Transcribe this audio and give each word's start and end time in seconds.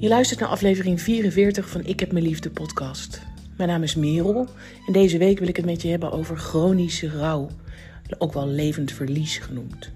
Je 0.00 0.08
luistert 0.08 0.40
naar 0.40 0.48
aflevering 0.48 1.00
44 1.00 1.68
van 1.68 1.84
Ik 1.84 2.00
heb 2.00 2.12
mijn 2.12 2.24
liefde 2.24 2.50
podcast. 2.50 3.22
Mijn 3.56 3.68
naam 3.68 3.82
is 3.82 3.94
Merel 3.94 4.46
en 4.86 4.92
deze 4.92 5.18
week 5.18 5.38
wil 5.38 5.48
ik 5.48 5.56
het 5.56 5.64
met 5.64 5.82
je 5.82 5.88
hebben 5.88 6.12
over 6.12 6.36
chronische 6.36 7.08
rouw, 7.08 7.48
ook 8.18 8.32
wel 8.32 8.46
levend 8.46 8.92
verlies 8.92 9.38
genoemd. 9.38 9.92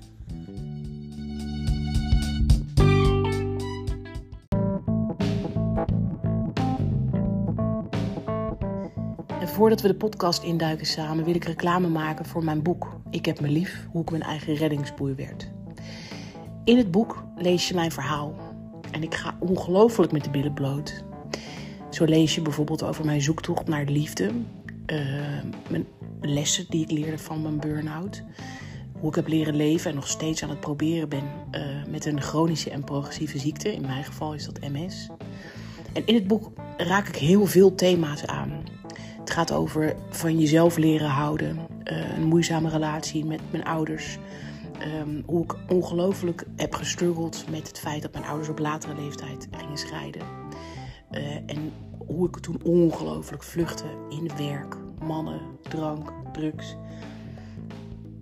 En 9.40 9.48
voordat 9.48 9.80
we 9.80 9.89
de 9.89 9.94
podcast 9.94 10.43
induiken 10.43 10.87
samen, 10.87 11.25
wil 11.25 11.34
ik 11.34 11.44
reclame 11.44 11.89
maken 11.89 12.25
voor 12.25 12.44
mijn 12.44 12.62
boek 12.62 12.97
Ik 13.11 13.25
heb 13.25 13.40
me 13.40 13.48
lief, 13.48 13.87
hoe 13.90 14.03
ik 14.03 14.11
mijn 14.11 14.22
eigen 14.22 14.54
reddingsboei 14.54 15.15
werd. 15.15 15.51
In 16.65 16.77
het 16.77 16.91
boek 16.91 17.25
lees 17.37 17.69
je 17.69 17.75
mijn 17.75 17.93
verhaal 17.93 18.52
en 18.92 19.02
ik 19.02 19.14
ga 19.14 19.37
ongelooflijk 19.41 20.12
met 20.12 20.24
de 20.24 20.30
billen 20.30 20.55
bloot. 20.55 21.05
Zo 21.91 22.05
lees 22.05 22.34
je 22.34 22.42
bijvoorbeeld 22.42 22.82
over 22.82 23.05
mijn 23.05 23.23
zoektocht 23.23 23.68
naar 23.68 23.84
liefde, 23.84 24.30
uh, 24.87 24.98
mijn 25.68 25.87
lessen 26.20 26.66
die 26.68 26.82
ik 26.82 26.91
leerde 26.91 27.18
van 27.18 27.42
mijn 27.42 27.60
burn-out, 27.60 28.23
hoe 28.98 29.09
ik 29.09 29.15
heb 29.15 29.28
leren 29.28 29.56
leven 29.56 29.91
en 29.91 29.96
nog 29.96 30.09
steeds 30.09 30.42
aan 30.42 30.51
het 30.51 30.60
proberen 30.60 31.09
ben 31.09 31.24
uh, 31.52 31.60
met 31.88 32.05
een 32.05 32.20
chronische 32.20 32.70
en 32.70 32.84
progressieve 32.84 33.38
ziekte. 33.38 33.74
In 33.74 33.82
mijn 33.82 34.05
geval 34.05 34.34
is 34.34 34.45
dat 34.45 34.60
MS. 34.60 35.09
En 35.93 36.06
in 36.06 36.15
het 36.15 36.27
boek 36.27 36.52
raak 36.77 37.09
ik 37.09 37.16
heel 37.16 37.46
veel 37.46 37.74
thema's 37.74 38.27
aan. 38.27 38.52
Het 39.20 39.30
gaat 39.30 39.52
over 39.52 39.96
van 40.10 40.38
jezelf 40.38 40.77
leren 40.77 41.09
houden, 41.09 41.59
uh, 41.84 42.16
een 42.16 42.24
moeizame 42.24 42.68
relatie 42.68 43.24
met 43.24 43.40
mijn 43.51 43.65
ouders, 43.65 44.18
Um, 44.81 45.23
hoe 45.27 45.45
ik 45.45 45.55
ongelooflijk 45.69 46.45
heb 46.57 46.75
gestruggeld 46.75 47.45
met 47.51 47.69
het 47.69 47.79
feit 47.79 48.03
dat 48.03 48.13
mijn 48.13 48.25
ouders 48.25 48.49
op 48.49 48.59
latere 48.59 48.95
leeftijd 48.95 49.49
gingen 49.51 49.79
scheiden. 49.79 50.23
Uh, 51.10 51.35
en 51.35 51.73
hoe 52.07 52.29
ik 52.29 52.38
toen 52.38 52.60
ongelooflijk 52.65 53.43
vluchtte 53.43 53.85
in 54.09 54.30
werk, 54.37 54.77
mannen, 54.99 55.41
drank, 55.63 56.13
drugs. 56.33 56.77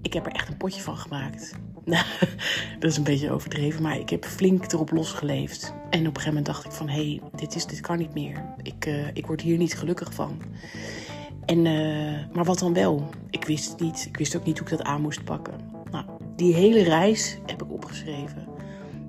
Ik 0.03 0.13
heb 0.13 0.27
er 0.27 0.33
echt 0.33 0.49
een 0.49 0.57
potje 0.57 0.83
van 0.83 0.97
gemaakt. 0.97 1.55
dat 2.79 2.91
is 2.91 2.97
een 2.97 3.05
beetje 3.05 3.31
overdreven, 3.31 3.83
maar 3.83 3.99
ik 3.99 4.11
heb 4.11 4.25
flink 4.25 4.73
erop 4.73 4.91
losgeleefd. 4.91 5.75
En 5.91 6.01
op 6.01 6.07
een 6.07 6.07
gegeven 6.07 6.27
moment 6.27 6.47
dacht 6.47 6.65
ik 6.65 6.73
van, 6.73 6.89
hé, 6.89 6.95
hey, 6.95 7.21
dit, 7.35 7.55
is, 7.55 7.67
dit 7.67 7.81
kan 7.81 7.99
niet 7.99 8.15
meer. 8.15 8.45
Ik, 8.63 8.87
uh, 8.87 9.07
ik 9.13 9.27
word 9.27 9.41
hier 9.41 9.57
niet 9.57 9.79
gelukkig 9.79 10.15
van. 10.15 10.43
En, 11.47 11.65
uh, 11.65 12.19
maar 12.33 12.45
wat 12.45 12.59
dan 12.59 12.73
wel? 12.73 13.09
Ik 13.31 13.45
wist 13.45 13.71
het 13.71 13.81
niet. 13.81 14.07
Ik 14.09 14.17
wist 14.17 14.37
ook 14.37 14.45
niet 14.45 14.59
hoe 14.59 14.69
ik 14.69 14.77
dat 14.77 14.87
aan 14.87 15.01
moest 15.01 15.25
pakken. 15.25 15.80
Die 16.41 16.55
hele 16.55 16.83
reis 16.83 17.39
heb 17.47 17.63
ik 17.63 17.73
opgeschreven. 17.73 18.49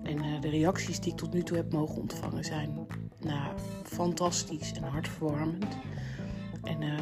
En 0.04 0.18
uh, 0.18 0.42
de 0.42 0.50
reacties 0.50 1.00
die 1.00 1.12
ik 1.12 1.18
tot 1.18 1.34
nu 1.34 1.44
toe 1.44 1.58
heb 1.58 1.74
mogen 1.74 2.02
ontvangen 2.02 2.44
zijn 2.44 2.88
nou, 3.20 3.54
fantastisch 3.84 4.72
en 4.74 4.84
hartverwarmend. 4.84 5.78
En 6.64 6.82
uh, 6.82 7.00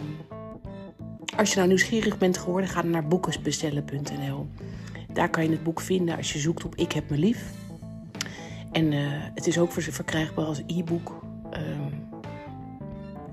als 1.38 1.50
je 1.50 1.56
nou 1.56 1.68
nieuwsgierig 1.68 2.18
bent 2.18 2.38
geworden, 2.38 2.70
ga 2.70 2.82
dan 2.82 2.92
naar 2.92 3.08
boekensbestellen.nl. 3.08 4.48
Daar 5.14 5.30
kan 5.30 5.44
je 5.44 5.50
het 5.50 5.64
boek 5.64 5.80
vinden 5.80 6.18
als 6.18 6.34
je 6.34 6.40
zoekt 6.40 6.66
op 6.66 6.76
Ik 6.76 6.92
heb 6.92 7.10
me 7.10 7.18
lief. 7.18 7.54
En 8.72 8.92
uh, 8.92 9.08
het 9.12 9.48
is 9.48 9.60
ook 9.60 9.72
verkrijgbaar 9.72 10.46
als 10.46 10.62
e-book. 10.68 11.24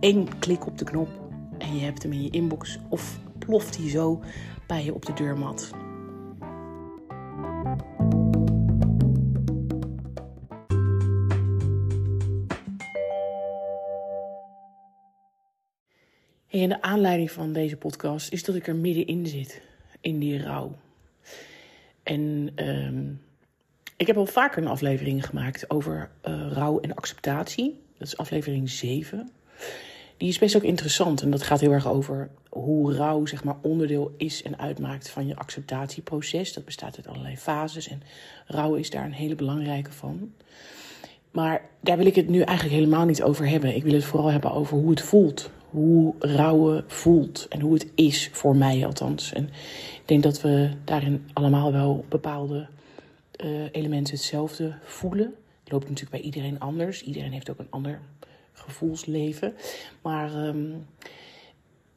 Eén 0.01 0.27
ehm, 0.27 0.39
klik 0.39 0.67
op 0.67 0.79
de 0.79 0.85
knop 0.85 1.09
en 1.59 1.77
je 1.77 1.85
hebt 1.85 2.03
hem 2.03 2.13
in 2.13 2.23
je 2.23 2.31
inbox 2.31 2.79
of 2.89 3.19
ploft 3.39 3.77
hij 3.77 3.89
zo 3.89 4.23
bij 4.67 4.85
je 4.85 4.95
op 4.95 5.07
de 5.07 5.13
deurmat. 5.13 5.86
En 16.63 16.69
de 16.69 16.83
aanleiding 16.83 17.31
van 17.31 17.53
deze 17.53 17.77
podcast 17.77 18.33
is 18.33 18.45
dat 18.45 18.55
ik 18.55 18.67
er 18.67 18.77
middenin 18.77 19.27
zit, 19.27 19.61
in 20.01 20.19
die 20.19 20.43
rouw. 20.43 20.77
En 22.03 22.53
um, 22.57 23.21
ik 23.97 24.07
heb 24.07 24.17
al 24.17 24.27
vaker 24.27 24.63
een 24.63 24.69
aflevering 24.69 25.27
gemaakt 25.27 25.71
over 25.71 26.11
uh, 26.29 26.53
rouw 26.53 26.81
en 26.81 26.95
acceptatie. 26.95 27.81
Dat 27.99 28.07
is 28.07 28.17
aflevering 28.17 28.71
7. 28.71 29.31
Die 30.17 30.29
is 30.29 30.39
best 30.39 30.57
ook 30.57 30.63
interessant 30.63 31.23
en 31.23 31.31
dat 31.31 31.43
gaat 31.43 31.61
heel 31.61 31.73
erg 31.73 31.89
over 31.89 32.31
hoe 32.49 32.95
rouw 32.95 33.27
zeg 33.27 33.45
maar, 33.45 33.57
onderdeel 33.63 34.15
is 34.17 34.43
en 34.43 34.59
uitmaakt 34.59 35.11
van 35.11 35.27
je 35.27 35.37
acceptatieproces. 35.37 36.53
Dat 36.53 36.65
bestaat 36.65 36.97
uit 36.97 37.09
allerlei 37.09 37.37
fases 37.37 37.89
en 37.89 38.03
rouw 38.47 38.75
is 38.75 38.91
daar 38.91 39.05
een 39.05 39.13
hele 39.13 39.35
belangrijke 39.35 39.93
van. 39.93 40.33
Maar 41.37 41.69
daar 41.81 41.97
wil 41.97 42.07
ik 42.07 42.15
het 42.15 42.29
nu 42.29 42.41
eigenlijk 42.41 42.79
helemaal 42.79 43.05
niet 43.05 43.23
over 43.23 43.49
hebben. 43.49 43.75
Ik 43.75 43.83
wil 43.83 43.93
het 43.93 44.05
vooral 44.05 44.31
hebben 44.31 44.53
over 44.53 44.77
hoe 44.77 44.91
het 44.91 45.01
voelt 45.01 45.51
hoe 45.71 46.15
rouwen 46.19 46.85
voelt 46.87 47.47
en 47.49 47.61
hoe 47.61 47.75
het 47.75 47.87
is, 47.95 48.29
voor 48.33 48.57
mij 48.57 48.87
althans. 48.87 49.33
En 49.33 49.45
ik 49.95 50.03
denk 50.05 50.23
dat 50.23 50.41
we 50.41 50.71
daarin 50.85 51.29
allemaal 51.33 51.73
wel 51.73 52.05
bepaalde 52.09 52.69
uh, 53.45 53.65
elementen 53.73 54.15
hetzelfde 54.15 54.75
voelen. 54.83 55.35
Het 55.63 55.73
loopt 55.73 55.89
natuurlijk 55.89 56.17
bij 56.17 56.21
iedereen 56.21 56.61
anders. 56.61 57.03
Iedereen 57.03 57.33
heeft 57.33 57.51
ook 57.51 57.59
een 57.59 57.71
ander 57.71 58.01
gevoelsleven. 58.53 59.55
Maar 60.03 60.47
um, 60.47 60.87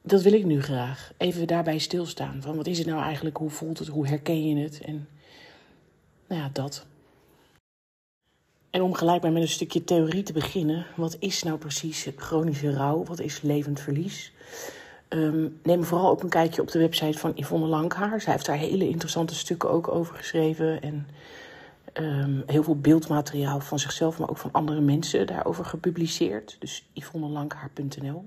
dat 0.02 0.22
wil 0.22 0.32
ik 0.32 0.44
nu 0.44 0.62
graag. 0.62 1.12
Even 1.16 1.46
daarbij 1.46 1.78
stilstaan. 1.78 2.42
Van 2.42 2.56
wat 2.56 2.66
is 2.66 2.78
het 2.78 2.86
nou 2.86 3.02
eigenlijk? 3.02 3.36
Hoe 3.36 3.50
voelt 3.50 3.78
het? 3.78 3.88
Hoe 3.88 4.06
herken 4.06 4.46
je 4.46 4.62
het? 4.62 4.80
En 4.80 5.08
nou 6.28 6.40
ja, 6.40 6.50
dat. 6.52 6.86
En 8.70 8.82
om 8.82 8.94
gelijk 8.94 9.22
maar 9.22 9.32
met 9.32 9.42
een 9.42 9.48
stukje 9.48 9.84
theorie 9.84 10.22
te 10.22 10.32
beginnen. 10.32 10.86
Wat 10.96 11.16
is 11.18 11.42
nou 11.42 11.58
precies 11.58 12.08
chronische 12.16 12.72
rouw? 12.72 13.04
Wat 13.04 13.20
is 13.20 13.42
levend 13.42 13.80
verlies? 13.80 14.32
Um, 15.08 15.60
neem 15.62 15.84
vooral 15.84 16.10
ook 16.10 16.22
een 16.22 16.28
kijkje 16.28 16.62
op 16.62 16.70
de 16.70 16.78
website 16.78 17.18
van 17.18 17.32
Yvonne 17.34 17.66
Langhaar. 17.66 18.20
Zij 18.20 18.32
heeft 18.32 18.46
daar 18.46 18.56
hele 18.56 18.88
interessante 18.88 19.34
stukken 19.34 19.70
ook 19.70 19.88
over 19.88 20.14
geschreven. 20.14 20.82
En 20.82 21.06
um, 21.94 22.42
heel 22.46 22.62
veel 22.62 22.76
beeldmateriaal 22.76 23.60
van 23.60 23.78
zichzelf, 23.78 24.18
maar 24.18 24.30
ook 24.30 24.38
van 24.38 24.52
andere 24.52 24.80
mensen 24.80 25.26
daarover 25.26 25.64
gepubliceerd. 25.64 26.56
Dus 26.58 26.84
yvonnelanghaar.nl. 26.92 28.24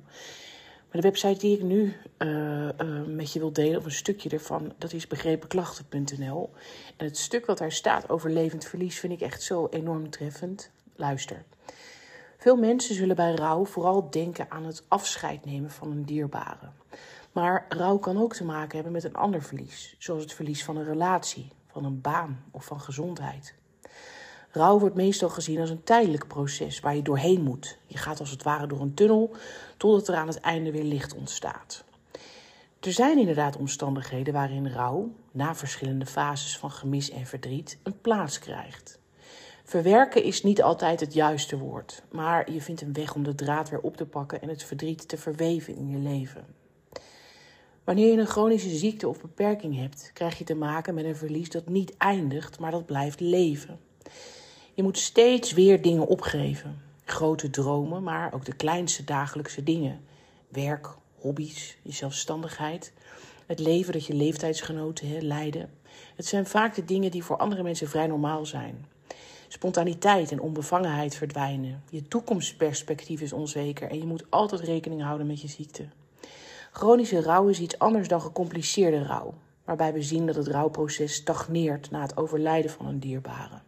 De 0.93 1.01
website 1.01 1.39
die 1.39 1.57
ik 1.57 1.63
nu 1.63 1.93
uh, 2.17 2.29
uh, 2.29 3.05
met 3.07 3.33
je 3.33 3.39
wil 3.39 3.53
delen, 3.53 3.77
of 3.77 3.85
een 3.85 3.91
stukje 3.91 4.29
ervan, 4.29 4.73
dat 4.77 4.93
is 4.93 5.07
begrepenklachten.nl. 5.07 6.49
En 6.97 7.05
het 7.05 7.17
stuk 7.17 7.45
wat 7.45 7.57
daar 7.57 7.71
staat 7.71 8.09
over 8.09 8.31
levend 8.31 8.65
verlies 8.65 8.99
vind 8.99 9.13
ik 9.13 9.21
echt 9.21 9.41
zo 9.41 9.67
enorm 9.69 10.09
treffend. 10.09 10.71
Luister. 10.95 11.43
Veel 12.37 12.55
mensen 12.55 12.95
zullen 12.95 13.15
bij 13.15 13.33
rouw 13.33 13.65
vooral 13.65 14.09
denken 14.09 14.51
aan 14.51 14.65
het 14.65 14.83
afscheid 14.87 15.45
nemen 15.45 15.69
van 15.69 15.91
een 15.91 16.05
dierbare. 16.05 16.69
Maar 17.31 17.65
rouw 17.69 17.97
kan 17.97 18.21
ook 18.21 18.33
te 18.33 18.43
maken 18.43 18.73
hebben 18.73 18.91
met 18.91 19.03
een 19.03 19.15
ander 19.15 19.41
verlies, 19.43 19.95
zoals 19.99 20.21
het 20.21 20.33
verlies 20.33 20.63
van 20.63 20.77
een 20.77 20.85
relatie, 20.85 21.51
van 21.67 21.85
een 21.85 22.01
baan 22.01 22.43
of 22.51 22.65
van 22.65 22.79
gezondheid. 22.79 23.55
Rouw 24.55 24.79
wordt 24.79 24.95
meestal 24.95 25.29
gezien 25.29 25.59
als 25.59 25.69
een 25.69 25.83
tijdelijk 25.83 26.27
proces 26.27 26.79
waar 26.79 26.95
je 26.95 27.01
doorheen 27.01 27.41
moet. 27.41 27.77
Je 27.87 27.97
gaat 27.97 28.19
als 28.19 28.29
het 28.29 28.43
ware 28.43 28.67
door 28.67 28.81
een 28.81 28.93
tunnel 28.93 29.35
totdat 29.77 30.07
er 30.07 30.15
aan 30.15 30.27
het 30.27 30.39
einde 30.39 30.71
weer 30.71 30.83
licht 30.83 31.15
ontstaat. 31.15 31.83
Er 32.79 32.91
zijn 32.91 33.17
inderdaad 33.17 33.57
omstandigheden 33.57 34.33
waarin 34.33 34.69
rouw, 34.69 35.11
na 35.31 35.55
verschillende 35.55 36.05
fases 36.05 36.57
van 36.57 36.71
gemis 36.71 37.09
en 37.09 37.25
verdriet, 37.25 37.77
een 37.83 38.01
plaats 38.01 38.39
krijgt. 38.39 38.99
Verwerken 39.63 40.23
is 40.23 40.43
niet 40.43 40.61
altijd 40.61 40.99
het 40.99 41.13
juiste 41.13 41.57
woord, 41.57 42.03
maar 42.11 42.51
je 42.51 42.61
vindt 42.61 42.81
een 42.81 42.93
weg 42.93 43.15
om 43.15 43.23
de 43.23 43.35
draad 43.35 43.69
weer 43.69 43.81
op 43.81 43.97
te 43.97 44.05
pakken 44.05 44.41
en 44.41 44.49
het 44.49 44.63
verdriet 44.63 45.07
te 45.07 45.17
verweven 45.17 45.75
in 45.75 45.89
je 45.89 45.97
leven. 45.97 46.45
Wanneer 47.83 48.11
je 48.11 48.19
een 48.19 48.27
chronische 48.27 48.75
ziekte 48.75 49.07
of 49.07 49.21
beperking 49.21 49.77
hebt, 49.77 50.11
krijg 50.13 50.37
je 50.37 50.43
te 50.43 50.55
maken 50.55 50.93
met 50.93 51.05
een 51.05 51.15
verlies 51.15 51.49
dat 51.49 51.67
niet 51.67 51.97
eindigt, 51.97 52.59
maar 52.59 52.71
dat 52.71 52.85
blijft 52.85 53.19
leven. 53.19 53.79
Je 54.75 54.83
moet 54.83 54.97
steeds 54.97 55.51
weer 55.51 55.81
dingen 55.81 56.07
opgeven. 56.07 56.81
Grote 57.05 57.49
dromen, 57.49 58.03
maar 58.03 58.33
ook 58.33 58.45
de 58.45 58.55
kleinste 58.55 59.03
dagelijkse 59.03 59.63
dingen. 59.63 60.01
Werk, 60.47 60.87
hobby's, 61.19 61.77
je 61.81 61.91
zelfstandigheid. 61.91 62.93
Het 63.45 63.59
leven 63.59 63.93
dat 63.93 64.05
je 64.05 64.13
leeftijdsgenoten 64.13 65.07
he, 65.07 65.19
leiden. 65.19 65.69
Het 66.15 66.25
zijn 66.25 66.45
vaak 66.45 66.75
de 66.75 66.85
dingen 66.85 67.11
die 67.11 67.23
voor 67.23 67.37
andere 67.37 67.63
mensen 67.63 67.87
vrij 67.87 68.07
normaal 68.07 68.45
zijn. 68.45 68.85
Spontaniteit 69.47 70.31
en 70.31 70.39
onbevangenheid 70.39 71.15
verdwijnen. 71.15 71.83
Je 71.89 72.07
toekomstperspectief 72.07 73.21
is 73.21 73.33
onzeker 73.33 73.89
en 73.89 73.97
je 73.97 74.05
moet 74.05 74.25
altijd 74.29 74.61
rekening 74.61 75.01
houden 75.01 75.27
met 75.27 75.41
je 75.41 75.47
ziekte. 75.47 75.85
Chronische 76.71 77.21
rouw 77.21 77.47
is 77.47 77.59
iets 77.59 77.79
anders 77.79 78.07
dan 78.07 78.21
gecompliceerde 78.21 79.03
rouw, 79.03 79.33
waarbij 79.65 79.93
we 79.93 80.01
zien 80.01 80.25
dat 80.25 80.35
het 80.35 80.47
rouwproces 80.47 81.13
stagneert 81.13 81.91
na 81.91 82.01
het 82.01 82.17
overlijden 82.17 82.71
van 82.71 82.85
een 82.85 82.99
dierbare. 82.99 83.61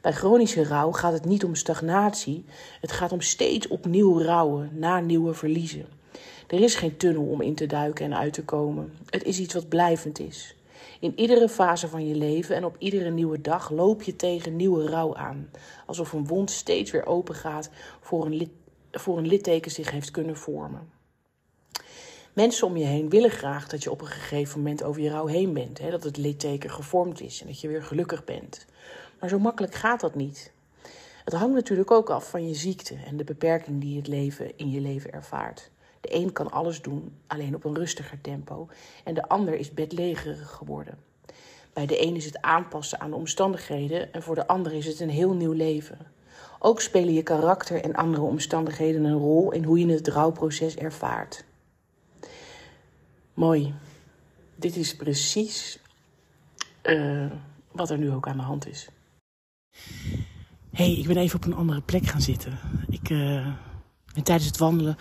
Bij 0.00 0.12
chronische 0.12 0.64
rouw 0.64 0.92
gaat 0.92 1.12
het 1.12 1.24
niet 1.24 1.44
om 1.44 1.54
stagnatie, 1.54 2.44
het 2.80 2.92
gaat 2.92 3.12
om 3.12 3.20
steeds 3.20 3.68
opnieuw 3.68 4.22
rouwen 4.22 4.70
na 4.72 5.00
nieuwe 5.00 5.34
verliezen. 5.34 5.86
Er 6.46 6.60
is 6.60 6.74
geen 6.74 6.96
tunnel 6.96 7.24
om 7.24 7.40
in 7.40 7.54
te 7.54 7.66
duiken 7.66 8.04
en 8.04 8.16
uit 8.16 8.32
te 8.32 8.44
komen. 8.44 8.92
Het 9.06 9.24
is 9.24 9.38
iets 9.38 9.54
wat 9.54 9.68
blijvend 9.68 10.18
is. 10.18 10.56
In 11.00 11.18
iedere 11.18 11.48
fase 11.48 11.88
van 11.88 12.06
je 12.06 12.14
leven 12.14 12.56
en 12.56 12.64
op 12.64 12.76
iedere 12.78 13.10
nieuwe 13.10 13.40
dag 13.40 13.70
loop 13.70 14.02
je 14.02 14.16
tegen 14.16 14.56
nieuwe 14.56 14.86
rouw 14.86 15.16
aan. 15.16 15.50
Alsof 15.86 16.12
een 16.12 16.26
wond 16.26 16.50
steeds 16.50 16.90
weer 16.90 17.06
open 17.06 17.34
gaat 17.34 17.70
voor 18.00 18.26
een, 18.26 18.52
voor 18.90 19.18
een 19.18 19.26
litteken 19.26 19.70
zich 19.70 19.90
heeft 19.90 20.10
kunnen 20.10 20.36
vormen. 20.36 20.90
Mensen 22.32 22.66
om 22.66 22.76
je 22.76 22.84
heen 22.84 23.08
willen 23.08 23.30
graag 23.30 23.68
dat 23.68 23.82
je 23.82 23.90
op 23.90 24.00
een 24.00 24.06
gegeven 24.06 24.58
moment 24.58 24.82
over 24.82 25.02
je 25.02 25.10
rouw 25.10 25.26
heen 25.26 25.52
bent. 25.52 25.78
Hè? 25.78 25.90
Dat 25.90 26.04
het 26.04 26.16
litteken 26.16 26.70
gevormd 26.70 27.20
is 27.20 27.40
en 27.40 27.46
dat 27.46 27.60
je 27.60 27.68
weer 27.68 27.82
gelukkig 27.82 28.24
bent. 28.24 28.66
Maar 29.20 29.28
zo 29.28 29.38
makkelijk 29.38 29.74
gaat 29.74 30.00
dat 30.00 30.14
niet. 30.14 30.52
Het 31.24 31.34
hangt 31.34 31.54
natuurlijk 31.54 31.90
ook 31.90 32.10
af 32.10 32.30
van 32.30 32.48
je 32.48 32.54
ziekte 32.54 32.94
en 33.06 33.16
de 33.16 33.24
beperking 33.24 33.80
die 33.80 33.96
het 33.96 34.06
leven 34.06 34.58
in 34.58 34.70
je 34.70 34.80
leven 34.80 35.12
ervaart. 35.12 35.70
De 36.00 36.14
een 36.14 36.32
kan 36.32 36.50
alles 36.50 36.82
doen, 36.82 37.16
alleen 37.26 37.54
op 37.54 37.64
een 37.64 37.74
rustiger 37.74 38.20
tempo, 38.20 38.68
en 39.04 39.14
de 39.14 39.28
ander 39.28 39.54
is 39.54 39.74
bedlegerig 39.74 40.50
geworden. 40.50 40.98
Bij 41.72 41.86
de 41.86 42.02
een 42.02 42.16
is 42.16 42.24
het 42.24 42.42
aanpassen 42.42 43.00
aan 43.00 43.10
de 43.10 43.16
omstandigheden 43.16 44.12
en 44.12 44.22
voor 44.22 44.34
de 44.34 44.46
ander 44.46 44.72
is 44.72 44.86
het 44.86 45.00
een 45.00 45.10
heel 45.10 45.32
nieuw 45.32 45.52
leven. 45.52 45.98
Ook 46.58 46.80
spelen 46.80 47.14
je 47.14 47.22
karakter 47.22 47.84
en 47.84 47.94
andere 47.94 48.22
omstandigheden 48.22 49.04
een 49.04 49.18
rol 49.18 49.52
in 49.52 49.64
hoe 49.64 49.78
je 49.78 49.92
het 49.92 50.08
rouwproces 50.08 50.76
ervaart. 50.76 51.44
Mooi. 53.34 53.74
Dit 54.56 54.76
is 54.76 54.96
precies 54.96 55.78
uh, 56.82 57.30
wat 57.70 57.90
er 57.90 57.98
nu 57.98 58.12
ook 58.12 58.28
aan 58.28 58.36
de 58.36 58.42
hand 58.42 58.68
is. 58.68 58.88
Hey, 60.72 60.92
ik 60.92 61.06
ben 61.06 61.16
even 61.16 61.36
op 61.36 61.44
een 61.44 61.54
andere 61.54 61.80
plek 61.80 62.06
gaan 62.06 62.20
zitten. 62.20 62.58
Ik 62.88 63.10
uh, 63.10 63.46
ben 64.14 64.22
tijdens 64.22 64.46
het 64.46 64.58
wandelen 64.58 64.96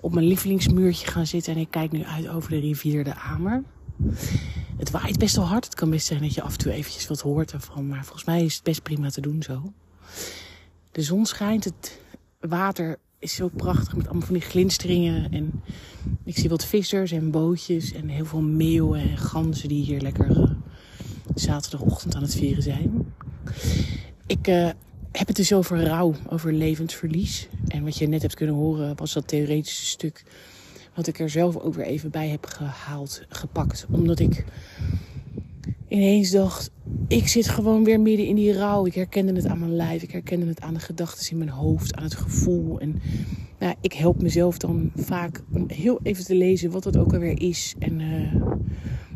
op 0.00 0.14
mijn 0.14 0.26
lievelingsmuurtje 0.26 1.06
gaan 1.06 1.26
zitten 1.26 1.54
en 1.54 1.60
ik 1.60 1.70
kijk 1.70 1.92
nu 1.92 2.04
uit 2.04 2.28
over 2.28 2.50
de 2.50 2.58
rivier 2.58 3.04
de 3.04 3.14
Amer. 3.14 3.62
Het 4.76 4.90
waait 4.90 5.18
best 5.18 5.36
wel 5.36 5.46
hard. 5.46 5.64
Het 5.64 5.74
kan 5.74 5.90
best 5.90 6.06
zijn 6.06 6.20
dat 6.20 6.34
je 6.34 6.42
af 6.42 6.52
en 6.52 6.58
toe 6.58 6.72
eventjes 6.72 7.06
wat 7.06 7.20
hoort 7.20 7.52
ervan, 7.52 7.86
maar 7.86 8.04
volgens 8.04 8.24
mij 8.24 8.44
is 8.44 8.54
het 8.54 8.62
best 8.62 8.82
prima 8.82 9.10
te 9.10 9.20
doen 9.20 9.42
zo. 9.42 9.72
De 10.92 11.02
zon 11.02 11.26
schijnt, 11.26 11.64
het 11.64 12.00
water 12.40 12.98
is 13.18 13.34
zo 13.34 13.48
prachtig 13.48 13.96
met 13.96 14.06
allemaal 14.06 14.26
van 14.26 14.34
die 14.34 14.44
glinsteringen. 14.44 15.32
En 15.32 15.62
ik 16.24 16.38
zie 16.38 16.48
wat 16.48 16.64
vissers 16.64 17.10
en 17.10 17.30
bootjes 17.30 17.92
en 17.92 18.08
heel 18.08 18.24
veel 18.24 18.40
meeuwen 18.40 19.00
en 19.00 19.18
ganzen 19.18 19.68
die 19.68 19.84
hier 19.84 20.00
lekker 20.00 20.30
uh, 20.30 20.50
zaterdagochtend 21.34 22.14
aan 22.14 22.22
het 22.22 22.34
vieren 22.34 22.62
zijn. 22.62 23.14
Ik 24.32 24.48
uh, 24.48 24.70
heb 25.10 25.26
het 25.26 25.36
dus 25.36 25.52
over 25.52 25.84
rouw, 25.84 26.14
over 26.28 26.52
levend 26.52 26.92
verlies. 26.92 27.48
En 27.68 27.84
wat 27.84 27.96
je 27.96 28.08
net 28.08 28.22
hebt 28.22 28.34
kunnen 28.34 28.54
horen 28.54 28.96
was 28.96 29.12
dat 29.12 29.28
theoretische 29.28 29.86
stuk 29.86 30.24
wat 30.94 31.06
ik 31.06 31.18
er 31.18 31.30
zelf 31.30 31.56
ook 31.56 31.74
weer 31.74 31.84
even 31.84 32.10
bij 32.10 32.28
heb 32.28 32.46
gehaald, 32.46 33.22
gepakt. 33.28 33.86
Omdat 33.90 34.18
ik 34.18 34.44
ineens 35.88 36.30
dacht, 36.30 36.70
ik 37.08 37.28
zit 37.28 37.48
gewoon 37.48 37.84
weer 37.84 38.00
midden 38.00 38.26
in 38.26 38.34
die 38.34 38.52
rouw. 38.52 38.86
Ik 38.86 38.94
herkende 38.94 39.32
het 39.32 39.46
aan 39.46 39.58
mijn 39.58 39.76
lijf, 39.76 40.02
ik 40.02 40.10
herkende 40.10 40.46
het 40.46 40.60
aan 40.60 40.74
de 40.74 40.80
gedachten 40.80 41.30
in 41.30 41.38
mijn 41.38 41.50
hoofd, 41.50 41.94
aan 41.94 42.04
het 42.04 42.16
gevoel. 42.16 42.80
En 42.80 43.00
nou, 43.58 43.74
ik 43.80 43.92
help 43.92 44.22
mezelf 44.22 44.58
dan 44.58 44.90
vaak 44.96 45.42
om 45.52 45.64
heel 45.68 46.00
even 46.02 46.24
te 46.24 46.34
lezen 46.34 46.70
wat 46.70 46.84
het 46.84 46.96
ook 46.96 47.12
alweer 47.12 47.40
is. 47.40 47.74
En 47.78 48.00
uh, 48.00 48.42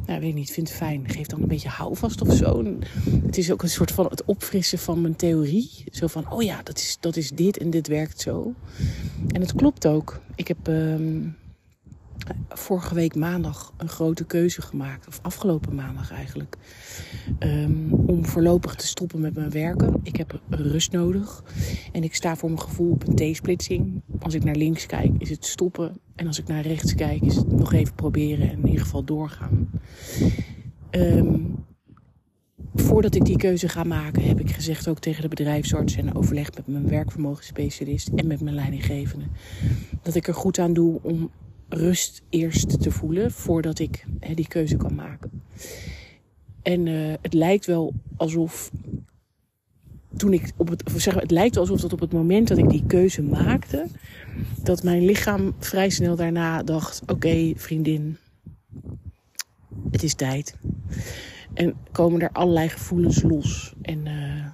nou, 0.06 0.20
weet 0.20 0.28
ik 0.28 0.34
niet, 0.34 0.50
vind 0.50 0.68
het 0.68 0.76
fijn. 0.76 1.08
Geef 1.08 1.26
dan 1.26 1.42
een 1.42 1.48
beetje 1.48 1.68
houvast 1.68 2.20
of 2.20 2.34
zo. 2.34 2.64
het 3.26 3.38
is 3.38 3.52
ook 3.52 3.62
een 3.62 3.68
soort 3.68 3.90
van 3.90 4.06
het 4.06 4.24
opfrissen 4.24 4.78
van 4.78 5.00
mijn 5.00 5.16
theorie. 5.16 5.70
Zo 5.90 6.06
van, 6.06 6.32
oh 6.32 6.42
ja, 6.42 6.62
dat 6.62 6.78
is, 6.78 6.96
dat 7.00 7.16
is 7.16 7.30
dit 7.30 7.58
en 7.58 7.70
dit 7.70 7.88
werkt 7.88 8.20
zo. 8.20 8.54
En 9.28 9.40
het 9.40 9.54
klopt 9.54 9.86
ook. 9.86 10.20
Ik 10.34 10.48
heb... 10.48 10.68
Uh, 10.68 10.94
vorige 12.48 12.94
week 12.94 13.14
maandag 13.14 13.72
een 13.76 13.88
grote 13.88 14.24
keuze 14.24 14.62
gemaakt. 14.62 15.06
Of 15.08 15.18
afgelopen 15.22 15.74
maandag 15.74 16.12
eigenlijk. 16.12 16.56
Um, 17.38 17.92
om 17.92 18.26
voorlopig 18.26 18.74
te 18.74 18.86
stoppen 18.86 19.20
met 19.20 19.34
mijn 19.34 19.50
werken. 19.50 20.00
Ik 20.02 20.16
heb 20.16 20.40
rust 20.48 20.92
nodig. 20.92 21.42
En 21.92 22.02
ik 22.02 22.14
sta 22.14 22.36
voor 22.36 22.48
mijn 22.48 22.60
gevoel 22.60 22.90
op 22.90 23.08
een 23.08 23.32
T-splitsing. 23.32 24.02
Als 24.18 24.34
ik 24.34 24.44
naar 24.44 24.56
links 24.56 24.86
kijk 24.86 25.12
is 25.18 25.30
het 25.30 25.44
stoppen. 25.44 26.00
En 26.14 26.26
als 26.26 26.38
ik 26.38 26.46
naar 26.46 26.62
rechts 26.62 26.94
kijk 26.94 27.22
is 27.22 27.36
het 27.36 27.52
nog 27.52 27.72
even 27.72 27.94
proberen. 27.94 28.50
En 28.50 28.58
in 28.58 28.66
ieder 28.66 28.82
geval 28.82 29.04
doorgaan. 29.04 29.70
Um, 30.90 31.54
voordat 32.74 33.14
ik 33.14 33.24
die 33.24 33.36
keuze 33.36 33.68
ga 33.68 33.84
maken, 33.84 34.22
heb 34.22 34.40
ik 34.40 34.50
gezegd 34.50 34.88
ook 34.88 34.98
tegen 34.98 35.22
de 35.22 35.28
bedrijfsarts 35.28 35.96
en 35.96 36.14
overleg 36.14 36.54
met 36.54 36.66
mijn 36.66 36.88
werkvermogensspecialist 36.88 38.08
en 38.08 38.26
met 38.26 38.40
mijn 38.40 38.54
leidinggevende. 38.54 39.24
Dat 40.02 40.14
ik 40.14 40.28
er 40.28 40.34
goed 40.34 40.58
aan 40.58 40.72
doe 40.72 40.98
om 41.02 41.30
rust 41.68 42.22
eerst 42.28 42.82
te 42.82 42.90
voelen 42.90 43.32
voordat 43.32 43.78
ik 43.78 44.04
hè, 44.20 44.34
die 44.34 44.48
keuze 44.48 44.76
kan 44.76 44.94
maken. 44.94 45.42
En 46.62 46.86
uh, 46.86 47.14
het 47.22 47.34
lijkt 47.34 47.66
wel 47.66 47.94
alsof 48.16 48.70
toen 50.16 50.32
ik 50.32 50.52
op 50.56 50.68
het, 50.68 50.82
zeg 50.96 51.14
maar, 51.14 51.22
het 51.22 51.30
lijkt 51.30 51.56
alsof 51.56 51.80
dat 51.80 51.92
op 51.92 52.00
het 52.00 52.12
moment 52.12 52.48
dat 52.48 52.58
ik 52.58 52.70
die 52.70 52.84
keuze 52.86 53.22
maakte, 53.22 53.86
dat 54.62 54.82
mijn 54.82 55.04
lichaam 55.04 55.54
vrij 55.58 55.90
snel 55.90 56.16
daarna 56.16 56.62
dacht: 56.62 57.02
oké, 57.06 57.52
vriendin, 57.56 58.16
het 59.90 60.02
is 60.02 60.14
tijd. 60.14 60.56
En 61.54 61.74
komen 61.92 62.20
er 62.20 62.30
allerlei 62.32 62.68
gevoelens 62.68 63.22
los. 63.22 63.74
En 63.82 64.06
uh, 64.06 64.46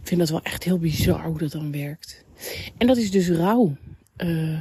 ik 0.00 0.06
vind 0.08 0.20
dat 0.20 0.30
wel 0.30 0.42
echt 0.42 0.64
heel 0.64 0.78
bizar 0.78 1.24
hoe 1.24 1.38
dat 1.38 1.52
dan 1.52 1.72
werkt. 1.72 2.24
En 2.78 2.86
dat 2.86 2.96
is 2.96 3.10
dus 3.10 3.28
rouw. 3.30 3.76
Uh, 4.16 4.60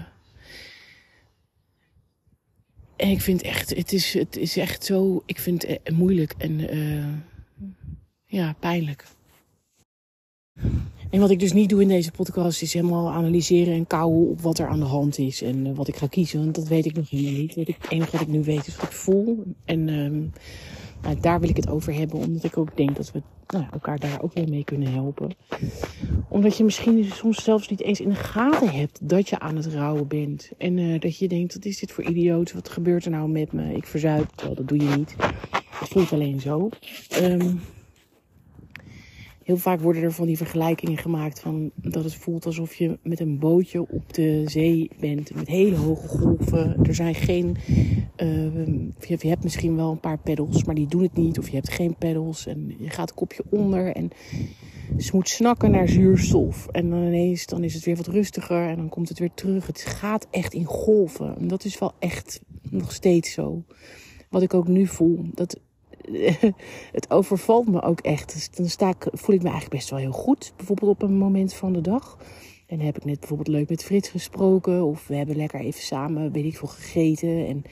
en 3.03 3.09
ik 3.09 3.21
vind 3.21 3.41
echt, 3.41 3.75
het 3.75 3.93
is, 3.93 4.13
het 4.13 4.37
is 4.37 4.57
echt 4.57 4.85
zo, 4.85 5.23
ik 5.25 5.39
vind 5.39 5.67
het 5.67 5.97
moeilijk 5.97 6.33
en 6.37 6.75
uh, 6.75 7.05
ja, 8.25 8.55
pijnlijk. 8.59 9.05
En 11.09 11.19
wat 11.19 11.29
ik 11.29 11.39
dus 11.39 11.53
niet 11.53 11.69
doe 11.69 11.81
in 11.81 11.87
deze 11.87 12.11
podcast 12.11 12.61
is 12.61 12.73
helemaal 12.73 13.11
analyseren 13.11 13.73
en 13.73 13.87
kouwen 13.87 14.29
op 14.29 14.41
wat 14.41 14.59
er 14.59 14.67
aan 14.67 14.79
de 14.79 14.85
hand 14.85 15.17
is 15.17 15.41
en 15.41 15.65
uh, 15.65 15.75
wat 15.75 15.87
ik 15.87 15.95
ga 15.95 16.07
kiezen. 16.07 16.39
Want 16.39 16.55
dat 16.55 16.67
weet 16.67 16.85
ik 16.85 16.95
nog 16.95 17.09
helemaal 17.09 17.31
niet. 17.31 17.55
Het 17.55 17.75
enige 17.89 18.11
wat 18.11 18.21
ik 18.21 18.27
nu 18.27 18.43
weet 18.43 18.67
is 18.67 18.75
wat 18.75 18.85
ik 18.85 18.91
voel. 18.91 19.43
En 19.65 19.89
um, 19.89 20.31
nou, 21.03 21.19
daar 21.19 21.39
wil 21.39 21.49
ik 21.49 21.55
het 21.55 21.69
over 21.69 21.93
hebben, 21.93 22.19
omdat 22.19 22.43
ik 22.43 22.57
ook 22.57 22.77
denk 22.77 22.95
dat 22.95 23.11
we 23.11 23.21
nou, 23.47 23.65
elkaar 23.71 23.99
daar 23.99 24.21
ook 24.21 24.33
wel 24.33 24.45
mee 24.45 24.63
kunnen 24.63 24.93
helpen. 24.93 25.35
Omdat 26.29 26.57
je 26.57 26.63
misschien 26.63 27.05
soms 27.05 27.43
zelfs 27.43 27.69
niet 27.69 27.81
eens 27.81 27.99
in 28.01 28.09
de 28.09 28.15
gaten 28.15 28.69
hebt 28.69 29.09
dat 29.09 29.29
je 29.29 29.39
aan 29.39 29.55
het 29.55 29.65
rouwen 29.65 30.07
bent. 30.07 30.51
En 30.57 30.77
uh, 30.77 30.99
dat 30.99 31.17
je 31.17 31.27
denkt, 31.27 31.53
wat 31.53 31.65
is 31.65 31.79
dit 31.79 31.91
voor 31.91 32.03
idioot? 32.03 32.53
Wat 32.53 32.69
gebeurt 32.69 33.05
er 33.05 33.11
nou 33.11 33.29
met 33.29 33.51
me? 33.51 33.73
Ik 33.75 33.87
verzuip. 33.87 34.41
Wel, 34.41 34.55
dat 34.55 34.67
doe 34.67 34.77
je 34.77 34.95
niet. 34.97 35.15
Het 35.79 35.89
voelt 35.89 36.13
alleen 36.13 36.39
zo. 36.39 36.69
Um, 37.21 37.61
heel 39.43 39.57
vaak 39.57 39.79
worden 39.79 40.03
er 40.03 40.11
van 40.11 40.27
die 40.27 40.37
vergelijkingen 40.37 40.97
gemaakt 40.97 41.39
van 41.39 41.71
dat 41.75 42.03
het 42.03 42.15
voelt 42.15 42.45
alsof 42.45 42.75
je 42.75 42.99
met 43.03 43.19
een 43.19 43.39
bootje 43.39 43.91
op 43.91 44.13
de 44.13 44.43
zee 44.45 44.89
bent. 44.99 45.35
Met 45.35 45.47
hele 45.47 45.75
hoge 45.75 46.07
golven. 46.07 46.83
Er 46.83 46.95
zijn 46.95 47.15
geen. 47.15 47.57
Je, 48.17 49.17
je 49.19 49.27
hebt 49.27 49.43
misschien 49.43 49.75
wel 49.75 49.91
een 49.91 49.99
paar 49.99 50.17
peddels, 50.17 50.63
maar 50.63 50.75
die 50.75 50.87
doen 50.87 51.01
het 51.01 51.15
niet. 51.15 51.39
Of 51.39 51.49
je 51.49 51.55
hebt 51.55 51.71
geen 51.71 51.95
peddels 51.95 52.45
en 52.45 52.75
je 52.77 52.89
gaat 52.89 53.09
een 53.09 53.15
kopje 53.15 53.43
onder. 53.49 53.95
En 53.95 54.09
ze 54.97 55.11
moet 55.13 55.29
snakken 55.29 55.71
naar 55.71 55.87
zuurstof. 55.87 56.67
En 56.67 56.89
dan 56.89 57.03
ineens 57.03 57.45
dan 57.45 57.63
is 57.63 57.73
het 57.73 57.85
weer 57.85 57.95
wat 57.95 58.07
rustiger 58.07 58.67
en 58.67 58.75
dan 58.75 58.89
komt 58.89 59.09
het 59.09 59.19
weer 59.19 59.33
terug. 59.33 59.67
Het 59.67 59.81
gaat 59.81 60.27
echt 60.31 60.53
in 60.53 60.65
golven. 60.65 61.37
En 61.37 61.47
dat 61.47 61.65
is 61.65 61.79
wel 61.79 61.91
echt 61.99 62.41
nog 62.69 62.91
steeds 62.91 63.31
zo. 63.31 63.63
Wat 64.29 64.41
ik 64.41 64.53
ook 64.53 64.67
nu 64.67 64.87
voel. 64.87 65.25
Dat 65.33 65.59
het 66.91 67.11
overvalt 67.11 67.67
me 67.67 67.81
ook 67.81 67.99
echt. 67.99 68.33
Dus 68.33 68.49
dan 68.51 68.67
sta 68.67 68.89
ik, 68.89 69.07
voel 69.11 69.35
ik 69.35 69.41
me 69.41 69.49
eigenlijk 69.49 69.75
best 69.75 69.89
wel 69.89 69.99
heel 69.99 70.11
goed. 70.11 70.53
Bijvoorbeeld 70.57 70.91
op 70.91 71.01
een 71.01 71.17
moment 71.17 71.53
van 71.53 71.73
de 71.73 71.81
dag. 71.81 72.17
En 72.67 72.79
heb 72.79 72.97
ik 72.97 73.05
net 73.05 73.19
bijvoorbeeld 73.19 73.47
leuk 73.47 73.69
met 73.69 73.83
Frits 73.83 74.09
gesproken. 74.09 74.85
Of 74.85 75.07
we 75.07 75.15
hebben 75.15 75.35
lekker 75.35 75.59
even 75.59 75.81
samen, 75.81 76.31
weet 76.31 76.45
ik 76.45 76.57
veel, 76.57 76.67
gegeten. 76.67 77.47
En 77.47 77.63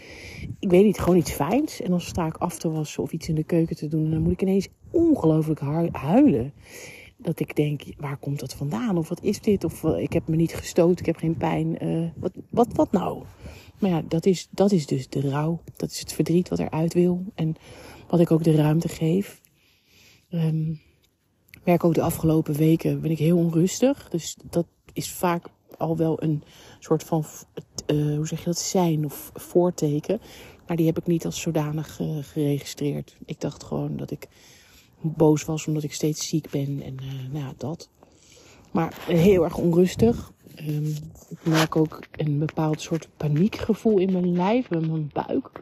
ik 0.59 0.69
weet 0.69 0.83
niet, 0.83 0.99
gewoon 0.99 1.17
iets 1.17 1.31
fijns. 1.31 1.81
En 1.81 1.89
dan 1.89 2.01
sta 2.01 2.25
ik 2.25 2.37
af 2.37 2.59
te 2.59 2.69
wassen 2.69 3.03
of 3.03 3.11
iets 3.11 3.29
in 3.29 3.35
de 3.35 3.43
keuken 3.43 3.75
te 3.75 3.87
doen. 3.87 4.05
En 4.05 4.11
dan 4.11 4.21
moet 4.21 4.31
ik 4.31 4.41
ineens 4.41 4.67
ongelooflijk 4.91 5.59
huilen. 5.91 6.53
Dat 7.17 7.39
ik 7.39 7.55
denk, 7.55 7.83
waar 7.97 8.17
komt 8.17 8.39
dat 8.39 8.53
vandaan? 8.53 8.97
Of 8.97 9.09
wat 9.09 9.23
is 9.23 9.41
dit? 9.41 9.63
Of 9.63 9.83
ik 9.83 10.13
heb 10.13 10.27
me 10.27 10.35
niet 10.35 10.53
gestoten, 10.53 10.99
ik 10.99 11.05
heb 11.05 11.17
geen 11.17 11.37
pijn. 11.37 11.85
Uh, 11.85 12.09
wat, 12.15 12.31
wat, 12.49 12.67
wat 12.73 12.91
nou? 12.91 13.23
Maar 13.79 13.89
ja, 13.89 14.01
dat 14.07 14.25
is, 14.25 14.47
dat 14.51 14.71
is 14.71 14.85
dus 14.85 15.09
de 15.09 15.29
rouw. 15.29 15.61
Dat 15.75 15.91
is 15.91 15.99
het 15.99 16.13
verdriet 16.13 16.49
wat 16.49 16.59
eruit 16.59 16.93
wil. 16.93 17.23
En 17.35 17.55
wat 18.11 18.19
ik 18.19 18.31
ook 18.31 18.43
de 18.43 18.55
ruimte 18.55 18.87
geef. 18.87 19.41
Um, 20.29 20.81
merk 21.63 21.83
ook 21.83 21.93
de 21.93 22.01
afgelopen 22.01 22.53
weken 22.53 23.01
ben 23.01 23.11
ik 23.11 23.17
heel 23.17 23.37
onrustig. 23.37 24.09
Dus 24.09 24.37
dat 24.49 24.65
is 24.93 25.11
vaak 25.11 25.47
al 25.77 25.97
wel 25.97 26.23
een 26.23 26.43
soort 26.79 27.03
van, 27.03 27.25
uh, 27.87 28.15
hoe 28.15 28.27
zeg 28.27 28.39
je 28.39 28.45
dat, 28.45 28.59
zijn 28.59 29.05
of 29.05 29.31
voorteken. 29.33 30.21
Maar 30.67 30.77
die 30.77 30.85
heb 30.85 30.97
ik 30.97 31.07
niet 31.07 31.25
als 31.25 31.41
zodanig 31.41 31.99
uh, 31.99 32.17
geregistreerd. 32.21 33.15
Ik 33.25 33.41
dacht 33.41 33.63
gewoon 33.63 33.97
dat 33.97 34.11
ik 34.11 34.27
boos 35.01 35.45
was 35.45 35.67
omdat 35.67 35.83
ik 35.83 35.93
steeds 35.93 36.27
ziek 36.27 36.49
ben 36.49 36.81
en 36.81 36.97
uh, 37.03 37.31
nou 37.31 37.45
ja, 37.45 37.53
dat. 37.57 37.89
Maar 38.71 38.93
heel 39.07 39.43
erg 39.43 39.57
onrustig. 39.57 40.31
Um, 40.67 40.95
ik 41.29 41.45
merk 41.45 41.75
ook 41.75 41.99
een 42.11 42.39
bepaald 42.39 42.81
soort 42.81 43.07
paniekgevoel 43.17 43.97
in 43.97 44.11
mijn 44.11 44.31
lijf, 44.31 44.71
in 44.71 44.91
mijn 44.91 45.09
buik 45.13 45.61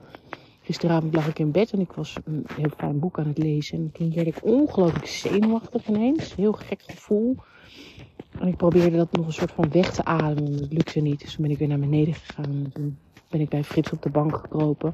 Gisteravond 0.70 1.16
lag 1.16 1.28
ik 1.28 1.40
in 1.40 1.52
bed 1.52 1.72
en 1.72 1.80
ik 1.80 1.92
was 1.92 2.16
een 2.26 2.46
heel 2.54 2.70
fijn 2.78 3.00
boek 3.00 3.20
aan 3.20 3.28
het 3.28 3.38
lezen. 3.38 3.78
En 3.78 3.92
toen 3.92 4.14
werd 4.14 4.28
ik 4.28 4.44
ongelooflijk 4.44 5.06
zenuwachtig 5.06 5.88
ineens. 5.88 6.36
Heel 6.36 6.52
gek 6.52 6.82
gevoel. 6.82 7.36
En 8.40 8.48
ik 8.48 8.58
probeerde 8.58 8.98
dat 8.98 9.12
nog 9.12 9.26
een 9.26 9.34
soort 9.34 9.52
van 9.52 9.72
weg 9.72 9.94
te 9.94 10.06
ademen. 10.06 10.58
Dat 10.58 10.74
lukte 10.74 11.00
niet. 11.00 11.20
Dus 11.20 11.34
toen 11.34 11.42
ben 11.42 11.52
ik 11.52 11.58
weer 11.58 11.68
naar 11.68 11.80
beneden 11.80 12.14
gegaan. 12.14 12.46
En 12.46 12.72
toen 12.74 12.98
ben 13.30 13.42
ik 13.42 13.50
bij 13.50 13.64
Frits 13.64 13.92
op 13.92 14.02
de 14.02 14.10
bank 14.10 14.36
gekropen. 14.36 14.92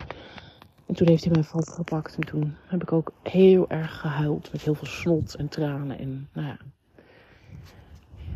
En 0.85 0.95
toen 0.95 1.07
heeft 1.07 1.23
hij 1.23 1.33
mij 1.33 1.43
vastgepakt. 1.43 2.15
En 2.15 2.25
toen 2.25 2.55
heb 2.67 2.81
ik 2.81 2.91
ook 2.91 3.11
heel 3.23 3.69
erg 3.69 3.99
gehuild. 3.99 4.51
Met 4.51 4.61
heel 4.61 4.75
veel 4.75 4.87
snot 4.87 5.35
en 5.35 5.47
tranen. 5.47 5.99
En 5.99 6.29
nou 6.33 6.47
ja. 6.47 6.57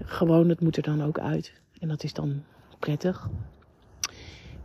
Gewoon, 0.04 0.50
het 0.50 0.62
moet 0.62 0.78
er 0.78 0.84
dan 0.84 1.04
ook 1.04 1.20
uit. 1.20 1.54
En 1.80 1.88
dat 1.88 2.04
is 2.04 2.14
dan 2.14 2.44
prettig. 2.80 3.30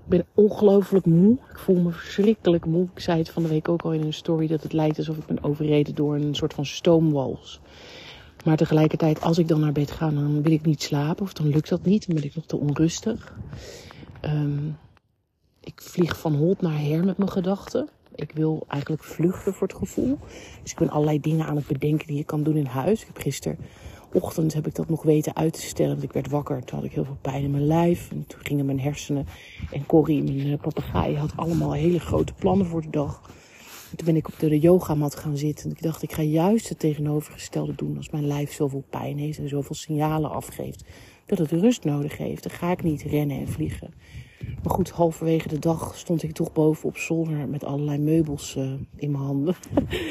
Ik 0.04 0.10
ben 0.10 0.26
ongelooflijk 0.34 1.06
moe. 1.06 1.32
Ik 1.50 1.58
voel 1.58 1.80
me 1.80 1.90
verschrikkelijk 1.90 2.66
moe. 2.66 2.88
Ik 2.94 3.00
zei 3.00 3.18
het 3.18 3.30
van 3.30 3.42
de 3.42 3.48
week 3.48 3.68
ook 3.68 3.82
al 3.82 3.92
in 3.92 4.02
een 4.02 4.12
story 4.12 4.46
dat 4.46 4.62
het 4.62 4.72
lijkt 4.72 4.98
alsof 4.98 5.16
ik 5.16 5.26
ben 5.26 5.44
overreden 5.44 5.94
door 5.94 6.14
een 6.14 6.34
soort 6.34 6.54
van 6.54 6.66
stoomwals. 6.66 7.60
Maar 8.44 8.56
tegelijkertijd, 8.56 9.20
als 9.20 9.38
ik 9.38 9.48
dan 9.48 9.60
naar 9.60 9.72
bed 9.72 9.90
ga, 9.90 10.10
dan 10.10 10.42
wil 10.42 10.52
ik 10.52 10.64
niet 10.64 10.82
slapen. 10.82 11.24
Of 11.24 11.32
dan 11.32 11.48
lukt 11.48 11.68
dat 11.68 11.84
niet. 11.84 12.06
Dan 12.06 12.16
ben 12.16 12.24
ik 12.24 12.34
nog 12.34 12.46
te 12.46 12.56
onrustig. 12.56 13.34
Um, 14.24 14.76
ik 15.60 15.80
vlieg 15.82 16.18
van 16.18 16.34
hot 16.34 16.60
naar 16.60 16.80
her 16.80 17.04
met 17.04 17.16
mijn 17.18 17.30
gedachten. 17.30 17.88
Ik 18.14 18.32
wil 18.32 18.64
eigenlijk 18.68 19.04
vluchten 19.04 19.54
voor 19.54 19.66
het 19.66 19.76
gevoel. 19.76 20.18
Dus 20.62 20.70
ik 20.70 20.78
ben 20.78 20.90
allerlei 20.90 21.20
dingen 21.20 21.46
aan 21.46 21.56
het 21.56 21.66
bedenken 21.66 22.06
die 22.06 22.16
je 22.16 22.24
kan 22.24 22.42
doen 22.42 22.56
in 22.56 22.66
huis. 22.66 23.00
Ik 23.00 23.06
heb 23.06 23.18
gisterochtend 24.14 24.54
heb 24.54 24.66
ik 24.66 24.74
dat 24.74 24.88
nog 24.88 25.02
weten 25.02 25.36
uit 25.36 25.52
te 25.52 25.60
stellen. 25.60 25.92
Want 25.92 26.02
ik 26.02 26.12
werd 26.12 26.30
wakker. 26.30 26.64
Toen 26.64 26.78
had 26.78 26.86
ik 26.86 26.92
heel 26.92 27.04
veel 27.04 27.18
pijn 27.20 27.42
in 27.42 27.50
mijn 27.50 27.66
lijf. 27.66 28.10
En 28.10 28.24
toen 28.26 28.40
gingen 28.42 28.66
mijn 28.66 28.80
hersenen. 28.80 29.26
En 29.72 29.86
Corrie, 29.86 30.22
mijn 30.22 30.52
eh, 30.52 30.60
papegaai, 30.60 31.16
had 31.16 31.32
allemaal 31.36 31.72
hele 31.72 32.00
grote 32.00 32.32
plannen 32.34 32.66
voor 32.66 32.82
de 32.82 32.90
dag. 32.90 33.20
En 33.90 33.96
toen 33.96 34.06
ben 34.06 34.16
ik 34.16 34.28
op 34.28 34.38
de 34.38 34.58
yogamat 34.58 35.14
gaan 35.14 35.36
zitten. 35.36 35.64
En 35.64 35.70
ik 35.70 35.82
dacht, 35.82 36.02
ik 36.02 36.12
ga 36.12 36.22
juist 36.22 36.68
het 36.68 36.78
tegenovergestelde 36.78 37.74
doen. 37.76 37.96
Als 37.96 38.10
mijn 38.10 38.26
lijf 38.26 38.52
zoveel 38.52 38.84
pijn 38.90 39.18
heeft 39.18 39.38
en 39.38 39.48
zoveel 39.48 39.74
signalen 39.74 40.30
afgeeft. 40.30 40.84
Dat 41.26 41.38
het 41.38 41.50
rust 41.50 41.84
nodig 41.84 42.16
heeft. 42.16 42.42
Dan 42.42 42.52
ga 42.52 42.70
ik 42.70 42.82
niet 42.82 43.02
rennen 43.02 43.38
en 43.38 43.48
vliegen. 43.48 43.94
Maar 44.62 44.72
goed, 44.72 44.90
halverwege 44.90 45.48
de 45.48 45.58
dag 45.58 45.96
stond 45.96 46.22
ik 46.22 46.32
toch 46.32 46.52
boven 46.52 46.88
op 46.88 46.96
zolder 46.96 47.48
met 47.48 47.64
allerlei 47.64 47.98
meubels 47.98 48.56
uh, 48.56 48.72
in 48.96 49.10
mijn 49.10 49.24
handen. 49.24 49.54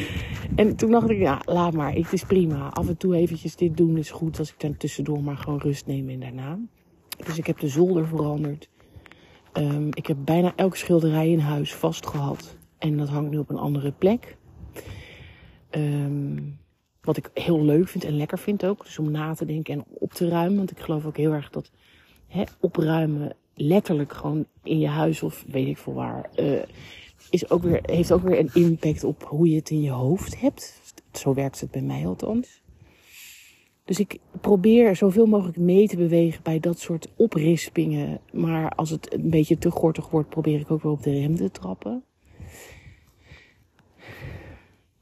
en 0.56 0.76
toen 0.76 0.92
dacht 0.92 1.10
ik, 1.10 1.18
ja, 1.18 1.42
laat 1.46 1.74
maar, 1.74 1.94
het 1.94 2.14
is 2.14 2.24
prima. 2.24 2.70
Af 2.70 2.88
en 2.88 2.98
toe 2.98 3.16
eventjes 3.16 3.56
dit 3.56 3.78
doen 3.78 3.98
is 3.98 4.12
goed 4.12 4.40
als 4.40 4.50
ik 4.50 4.60
dan 4.60 4.78
tussendoor 4.78 5.24
maar 5.24 5.38
gewoon 5.38 5.60
rust 5.60 5.86
neem 5.86 6.10
en 6.10 6.20
daarna. 6.20 6.60
Dus 7.26 7.38
ik 7.38 7.48
heb 7.48 7.60
de 7.60 7.68
zolder 7.68 8.08
veranderd. 8.08 8.70
Um, 9.54 9.88
ik 9.92 10.08
heb 10.08 10.18
bijna 10.20 10.54
elke 10.56 10.78
schilderij 10.78 11.30
in 11.30 11.40
huis 11.40 11.74
vastgehad. 11.74 12.58
En 12.78 12.98
dat 12.98 13.10
hangt 13.10 13.32
nu 13.32 13.38
op 13.38 13.50
een 13.50 13.58
andere 13.58 13.92
plek. 13.92 14.38
Um, 15.72 16.58
wat 17.02 17.18
ik 17.18 17.30
heel 17.34 17.64
leuk 17.64 17.88
vind 17.88 18.04
en 18.04 18.18
lekker 18.18 18.40
vind 18.40 18.66
ook. 18.66 18.84
Dus 18.84 19.00
om 19.00 19.12
na 19.12 19.34
te 19.34 19.46
denken 19.46 19.74
en 19.74 19.84
op 19.88 20.14
te 20.14 20.28
ruimen. 20.28 20.58
Want 20.58 20.72
ik 20.72 20.80
geloof 20.80 21.06
ook 21.06 21.18
heel 21.18 21.34
erg 21.34 21.50
dat 21.50 21.72
hè, 22.28 22.44
opruimen 22.60 23.36
letterlijk 23.56 24.14
gewoon 24.14 24.46
in 24.64 24.80
je 24.80 24.88
huis 24.88 25.24
of 25.24 25.46
weet 25.48 25.68
ik 25.68 25.78
veel 25.78 25.94
waar, 25.94 26.30
uh, 26.36 26.62
is 27.30 27.50
ook 27.50 27.64
weer, 27.64 27.80
heeft 27.84 28.12
ook 28.12 28.22
weer 28.22 28.40
een 28.40 28.54
impact 28.54 29.04
op 29.04 29.24
hoe 29.24 29.50
je 29.50 29.56
het 29.56 29.70
in 29.70 29.82
je 29.82 29.92
hoofd 29.92 30.40
hebt. 30.40 30.82
Zo 31.12 31.34
werkt 31.34 31.60
het 31.60 31.72
bij 31.72 31.82
mij 31.82 32.08
althans. 32.08 32.62
Dus 33.86 34.00
ik 34.00 34.20
probeer 34.42 34.96
zoveel 34.96 35.26
mogelijk 35.26 35.58
mee 35.58 35.88
te 35.88 35.98
bewegen 35.98 36.44
bij 36.44 36.60
dat 36.60 36.80
soort 36.80 37.08
oprispingen. 37.16 38.20
Maar 38.32 38.70
als 38.70 38.90
het 38.90 39.14
een 39.14 39.30
beetje 39.30 39.58
te 39.58 39.72
gortig 39.72 40.10
wordt, 40.10 40.30
probeer 40.30 40.60
ik 40.60 40.72
ook 40.72 40.84
wel 40.84 40.92
op 40.92 41.04
de 41.04 41.12
rem 41.12 41.36
te 41.36 41.52
trappen. 41.52 42.04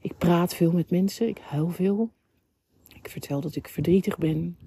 Ik 0.01 0.17
praat 0.17 0.55
veel 0.55 0.71
met 0.71 0.89
mensen, 0.89 1.27
ik 1.27 1.37
huil 1.37 1.69
veel. 1.69 2.09
Ik 2.93 3.09
vertel 3.09 3.41
dat 3.41 3.55
ik 3.55 3.67
verdrietig 3.67 4.17
ben. 4.17 4.57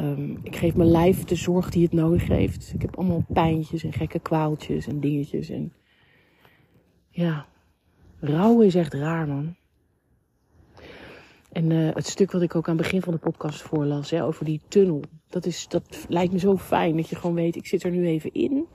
Um, 0.00 0.38
ik 0.42 0.56
geef 0.56 0.74
mijn 0.74 0.90
lijf 0.90 1.24
de 1.24 1.34
zorg 1.34 1.70
die 1.70 1.82
het 1.82 1.92
nodig 1.92 2.26
heeft. 2.26 2.72
Ik 2.74 2.82
heb 2.82 2.96
allemaal 2.96 3.24
pijntjes 3.32 3.84
en 3.84 3.92
gekke 3.92 4.18
kwaaltjes 4.18 4.86
en 4.86 5.00
dingetjes. 5.00 5.48
En 5.48 5.72
ja, 7.10 7.46
rouwen 8.20 8.66
is 8.66 8.74
echt 8.74 8.94
raar, 8.94 9.28
man. 9.28 9.54
En 11.52 11.70
uh, 11.70 11.94
het 11.94 12.06
stuk 12.06 12.32
wat 12.32 12.42
ik 12.42 12.54
ook 12.54 12.68
aan 12.68 12.76
het 12.76 12.82
begin 12.82 13.02
van 13.02 13.12
de 13.12 13.18
podcast 13.18 13.62
voorlas, 13.62 14.10
hè, 14.10 14.24
over 14.24 14.44
die 14.44 14.60
tunnel. 14.68 15.02
Dat, 15.28 15.46
is, 15.46 15.68
dat 15.68 16.06
lijkt 16.08 16.32
me 16.32 16.38
zo 16.38 16.56
fijn 16.56 16.96
dat 16.96 17.08
je 17.08 17.16
gewoon 17.16 17.34
weet, 17.34 17.56
ik 17.56 17.66
zit 17.66 17.82
er 17.82 17.90
nu 17.90 18.06
even 18.06 18.32
in. 18.32 18.66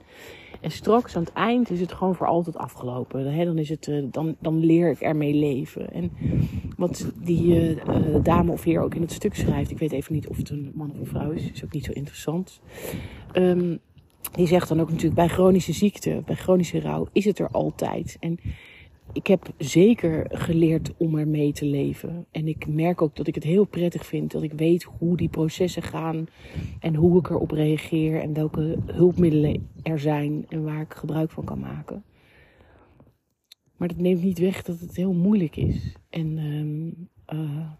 En 0.60 0.70
straks 0.70 1.16
aan 1.16 1.22
het 1.22 1.32
eind 1.32 1.70
is 1.70 1.80
het 1.80 1.92
gewoon 1.92 2.14
voor 2.14 2.26
altijd 2.26 2.56
afgelopen. 2.56 3.44
Dan, 3.44 3.58
is 3.58 3.68
het, 3.68 3.86
uh, 3.86 4.04
dan, 4.10 4.36
dan 4.38 4.58
leer 4.58 4.90
ik 4.90 5.00
ermee 5.00 5.34
leven. 5.34 5.92
En 5.92 6.10
wat 6.76 7.12
die 7.22 7.74
uh, 7.76 7.84
dame 8.22 8.52
of 8.52 8.64
heer 8.64 8.80
ook 8.80 8.94
in 8.94 9.02
het 9.02 9.12
stuk 9.12 9.34
schrijft, 9.34 9.70
ik 9.70 9.78
weet 9.78 9.92
even 9.92 10.14
niet 10.14 10.28
of 10.28 10.36
het 10.36 10.50
een 10.50 10.72
man 10.74 10.90
of 10.90 10.98
een 10.98 11.06
vrouw 11.06 11.30
is, 11.30 11.50
is 11.50 11.64
ook 11.64 11.72
niet 11.72 11.84
zo 11.84 11.92
interessant. 11.92 12.60
Um, 13.32 13.78
die 14.32 14.46
zegt 14.46 14.68
dan 14.68 14.80
ook 14.80 14.88
natuurlijk 14.88 15.14
bij 15.14 15.28
chronische 15.28 15.72
ziekte, 15.72 16.22
bij 16.26 16.34
chronische 16.34 16.80
rouw, 16.80 17.06
is 17.12 17.24
het 17.24 17.38
er 17.38 17.48
altijd. 17.48 18.16
En 18.20 18.38
ik 19.12 19.26
heb 19.26 19.48
zeker 19.58 20.26
geleerd 20.28 20.92
om 20.96 21.16
er 21.16 21.28
mee 21.28 21.52
te 21.52 21.64
leven. 21.64 22.26
En 22.30 22.48
ik 22.48 22.66
merk 22.66 23.02
ook 23.02 23.16
dat 23.16 23.26
ik 23.26 23.34
het 23.34 23.44
heel 23.44 23.64
prettig 23.64 24.06
vind 24.06 24.30
dat 24.30 24.42
ik 24.42 24.52
weet 24.52 24.82
hoe 24.82 25.16
die 25.16 25.28
processen 25.28 25.82
gaan 25.82 26.26
en 26.80 26.94
hoe 26.94 27.18
ik 27.18 27.30
erop 27.30 27.50
reageer 27.50 28.20
en 28.20 28.32
welke 28.32 28.78
hulpmiddelen 28.86 29.68
er 29.82 29.98
zijn 29.98 30.46
en 30.48 30.64
waar 30.64 30.80
ik 30.80 30.94
gebruik 30.94 31.30
van 31.30 31.44
kan 31.44 31.60
maken. 31.60 32.04
Maar 33.76 33.88
dat 33.88 33.96
neemt 33.96 34.22
niet 34.22 34.38
weg 34.38 34.62
dat 34.62 34.80
het 34.80 34.96
heel 34.96 35.12
moeilijk 35.12 35.56
is 35.56 35.96
en 36.10 36.38
uh, 37.34 37.70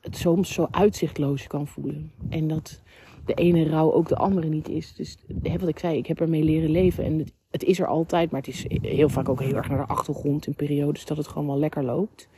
het 0.00 0.16
soms 0.16 0.52
zo 0.52 0.66
uitzichtloos 0.70 1.46
kan 1.46 1.66
voelen. 1.66 2.12
En 2.28 2.48
dat 2.48 2.82
de 3.24 3.34
ene 3.34 3.68
rouw 3.68 3.92
ook 3.92 4.08
de 4.08 4.16
andere 4.16 4.48
niet 4.48 4.68
is. 4.68 4.94
Dus 4.94 5.18
wat 5.42 5.68
ik 5.68 5.78
zei, 5.78 5.98
ik 5.98 6.06
heb 6.06 6.20
ermee 6.20 6.42
leren 6.42 6.70
leven 6.70 7.04
en 7.04 7.18
het 7.18 7.32
het 7.54 7.64
is 7.64 7.80
er 7.80 7.86
altijd, 7.86 8.30
maar 8.30 8.40
het 8.40 8.54
is 8.54 8.66
heel 8.82 9.08
vaak 9.08 9.28
ook 9.28 9.40
heel 9.40 9.54
erg 9.54 9.68
naar 9.68 9.78
de 9.78 9.92
achtergrond 9.92 10.46
in 10.46 10.54
periodes 10.54 11.04
dat 11.04 11.16
het 11.16 11.28
gewoon 11.28 11.46
wel 11.46 11.58
lekker 11.58 11.84
loopt. 11.84 12.28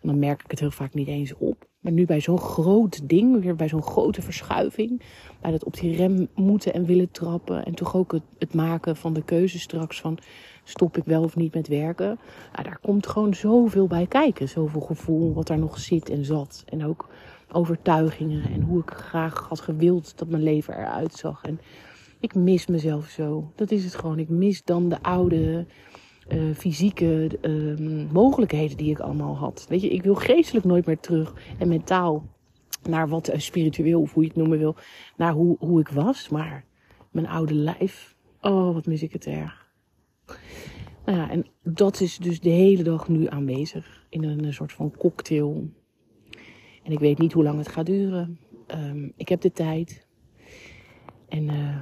En 0.00 0.08
dan 0.08 0.18
merk 0.18 0.42
ik 0.42 0.50
het 0.50 0.60
heel 0.60 0.70
vaak 0.70 0.94
niet 0.94 1.08
eens 1.08 1.34
op. 1.38 1.66
Maar 1.80 1.92
nu 1.92 2.06
bij 2.06 2.20
zo'n 2.20 2.38
groot 2.38 3.08
ding, 3.08 3.42
weer 3.42 3.56
bij 3.56 3.68
zo'n 3.68 3.82
grote 3.82 4.22
verschuiving, 4.22 5.02
bij 5.40 5.50
dat 5.50 5.64
op 5.64 5.74
die 5.74 5.96
rem 5.96 6.28
moeten 6.34 6.74
en 6.74 6.84
willen 6.84 7.10
trappen 7.10 7.64
en 7.64 7.74
toch 7.74 7.96
ook 7.96 8.12
het, 8.12 8.22
het 8.38 8.54
maken 8.54 8.96
van 8.96 9.12
de 9.12 9.22
keuze 9.24 9.58
straks 9.58 10.00
van 10.00 10.18
stop 10.64 10.96
ik 10.96 11.04
wel 11.04 11.22
of 11.22 11.36
niet 11.36 11.54
met 11.54 11.68
werken. 11.68 12.18
Daar 12.62 12.78
komt 12.82 13.06
gewoon 13.06 13.34
zoveel 13.34 13.86
bij 13.86 14.06
kijken. 14.06 14.48
Zoveel 14.48 14.80
gevoel 14.80 15.32
wat 15.32 15.46
daar 15.46 15.58
nog 15.58 15.78
zit 15.78 16.10
en 16.10 16.24
zat. 16.24 16.64
En 16.66 16.86
ook 16.86 17.08
overtuigingen 17.52 18.50
en 18.52 18.62
hoe 18.62 18.80
ik 18.80 18.90
graag 18.90 19.46
had 19.48 19.60
gewild 19.60 20.18
dat 20.18 20.28
mijn 20.28 20.42
leven 20.42 20.78
eruit 20.78 21.14
zag. 21.14 21.42
En 21.42 21.60
ik 22.22 22.34
mis 22.34 22.66
mezelf 22.66 23.08
zo. 23.08 23.52
Dat 23.54 23.70
is 23.70 23.84
het 23.84 23.94
gewoon. 23.94 24.18
Ik 24.18 24.28
mis 24.28 24.64
dan 24.64 24.88
de 24.88 25.02
oude 25.02 25.66
uh, 26.28 26.54
fysieke 26.54 27.38
uh, 27.42 28.10
mogelijkheden 28.12 28.76
die 28.76 28.90
ik 28.90 28.98
allemaal 28.98 29.36
had. 29.36 29.66
Weet 29.68 29.80
je, 29.80 29.88
ik 29.88 30.02
wil 30.02 30.14
geestelijk 30.14 30.66
nooit 30.66 30.86
meer 30.86 31.00
terug 31.00 31.34
en 31.58 31.68
mentaal 31.68 32.26
naar 32.88 33.08
wat 33.08 33.32
uh, 33.32 33.38
spiritueel 33.38 34.00
of 34.00 34.12
hoe 34.12 34.22
je 34.22 34.28
het 34.28 34.38
noemen 34.38 34.58
wil, 34.58 34.76
naar 35.16 35.32
hoe, 35.32 35.56
hoe 35.58 35.80
ik 35.80 35.88
was. 35.88 36.28
Maar 36.28 36.64
mijn 37.10 37.26
oude 37.26 37.54
lijf, 37.54 38.16
oh 38.40 38.74
wat 38.74 38.86
mis 38.86 39.02
ik 39.02 39.12
het 39.12 39.26
erg. 39.26 39.70
Nou 41.04 41.18
ja, 41.18 41.30
en 41.30 41.46
dat 41.62 42.00
is 42.00 42.18
dus 42.18 42.40
de 42.40 42.50
hele 42.50 42.82
dag 42.82 43.08
nu 43.08 43.28
aanwezig 43.28 44.06
in 44.08 44.24
een, 44.24 44.44
een 44.44 44.54
soort 44.54 44.72
van 44.72 44.96
cocktail. 44.98 45.70
En 46.82 46.92
ik 46.92 46.98
weet 46.98 47.18
niet 47.18 47.32
hoe 47.32 47.42
lang 47.42 47.58
het 47.58 47.68
gaat 47.68 47.86
duren. 47.86 48.38
Um, 48.74 49.12
ik 49.16 49.28
heb 49.28 49.40
de 49.40 49.52
tijd. 49.52 50.06
En 51.28 51.42
uh, 51.42 51.76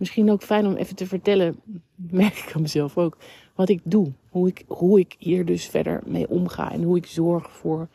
misschien 0.00 0.30
ook 0.30 0.42
fijn 0.42 0.66
om 0.66 0.74
even 0.74 0.96
te 0.96 1.06
vertellen, 1.06 1.56
merk 1.94 2.36
ik 2.36 2.52
aan 2.54 2.62
mezelf 2.62 2.98
ook, 2.98 3.16
wat 3.54 3.68
ik 3.68 3.80
doe. 3.84 4.12
Hoe 4.30 4.48
ik, 4.48 4.64
hoe 4.66 5.00
ik 5.00 5.16
hier 5.18 5.44
dus 5.44 5.66
verder 5.66 6.02
mee 6.06 6.28
omga 6.28 6.72
en 6.72 6.82
hoe 6.82 6.96
ik 6.96 7.06
zorg 7.06 7.50
voor 7.50 7.88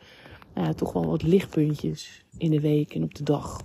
ja, 0.54 0.72
toch 0.72 0.92
wel 0.92 1.06
wat 1.06 1.22
lichtpuntjes 1.22 2.24
in 2.38 2.50
de 2.50 2.60
week 2.60 2.94
en 2.94 3.02
op 3.02 3.14
de 3.14 3.22
dag. 3.22 3.64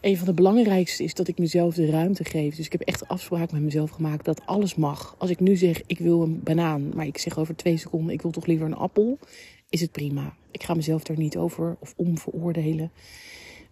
Een 0.00 0.16
van 0.16 0.26
de 0.26 0.32
belangrijkste 0.32 1.04
is 1.04 1.14
dat 1.14 1.28
ik 1.28 1.38
mezelf 1.38 1.74
de 1.74 1.90
ruimte 1.90 2.24
geef. 2.24 2.56
Dus 2.56 2.66
ik 2.66 2.72
heb 2.72 2.80
echt 2.80 3.08
afspraak 3.08 3.52
met 3.52 3.62
mezelf 3.62 3.90
gemaakt 3.90 4.24
dat 4.24 4.46
alles 4.46 4.74
mag. 4.74 5.14
Als 5.18 5.30
ik 5.30 5.40
nu 5.40 5.56
zeg 5.56 5.82
ik 5.86 5.98
wil 5.98 6.22
een 6.22 6.40
banaan, 6.42 6.88
maar 6.94 7.06
ik 7.06 7.18
zeg 7.18 7.38
over 7.38 7.56
twee 7.56 7.76
seconden 7.76 8.14
ik 8.14 8.22
wil 8.22 8.30
toch 8.30 8.46
liever 8.46 8.66
een 8.66 8.74
appel, 8.74 9.18
is 9.68 9.80
het 9.80 9.92
prima. 9.92 10.36
Ik 10.50 10.62
ga 10.62 10.74
mezelf 10.74 11.02
daar 11.02 11.18
niet 11.18 11.36
over 11.36 11.76
of 11.80 11.94
om 11.96 12.18
veroordelen. 12.18 12.90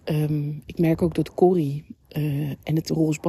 Um, 0.04 0.62
ik 0.66 0.78
merk 0.78 1.02
ook 1.02 1.14
dat 1.14 1.34
Corrie 1.34 1.84
uh, 2.16 2.50
en 2.62 2.76
het 2.76 2.90
roze 2.90 3.20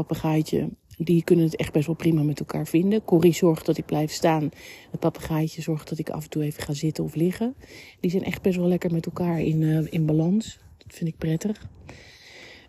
die 0.98 1.24
kunnen 1.24 1.46
het 1.46 1.56
echt 1.56 1.74
best 1.74 1.86
wel 1.86 1.96
prima 1.96 2.24
met 2.24 2.40
elkaar 2.40 2.68
vinden. 2.68 3.04
Corrie 3.04 3.34
zorgt 3.34 3.66
dat 3.66 3.78
ik 3.78 3.86
blijf 3.86 4.12
staan. 4.12 4.50
Het 4.92 5.00
papegaaitje 5.00 5.62
zorgt 5.62 5.90
dat 5.90 5.98
ik 5.98 6.10
af 6.10 6.24
en 6.24 6.30
toe 6.30 6.44
even 6.44 6.64
ga 6.64 6.74
zitten 6.74 7.04
of 7.04 7.16
liggen. 7.16 7.56
Die 8.00 8.12
zijn 8.12 8.24
echt 8.24 8.42
best 8.42 8.58
wel 8.58 8.68
lekker 8.68 8.92
met 8.92 9.06
elkaar 9.06 9.42
in, 9.42 9.62
uh, 9.62 9.88
in 9.90 10.06
balans. 10.06 10.60
Dat 10.78 10.96
vind 10.96 11.10
ik 11.10 11.18
prettig. 11.18 11.68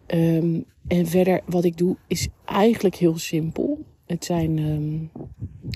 Um, 0.07 0.65
en 0.87 1.07
verder, 1.07 1.41
wat 1.47 1.65
ik 1.65 1.77
doe, 1.77 1.97
is 2.07 2.29
eigenlijk 2.45 2.95
heel 2.95 3.19
simpel. 3.19 3.85
Het 4.07 4.25
zijn 4.25 4.59
ehm, 4.59 5.23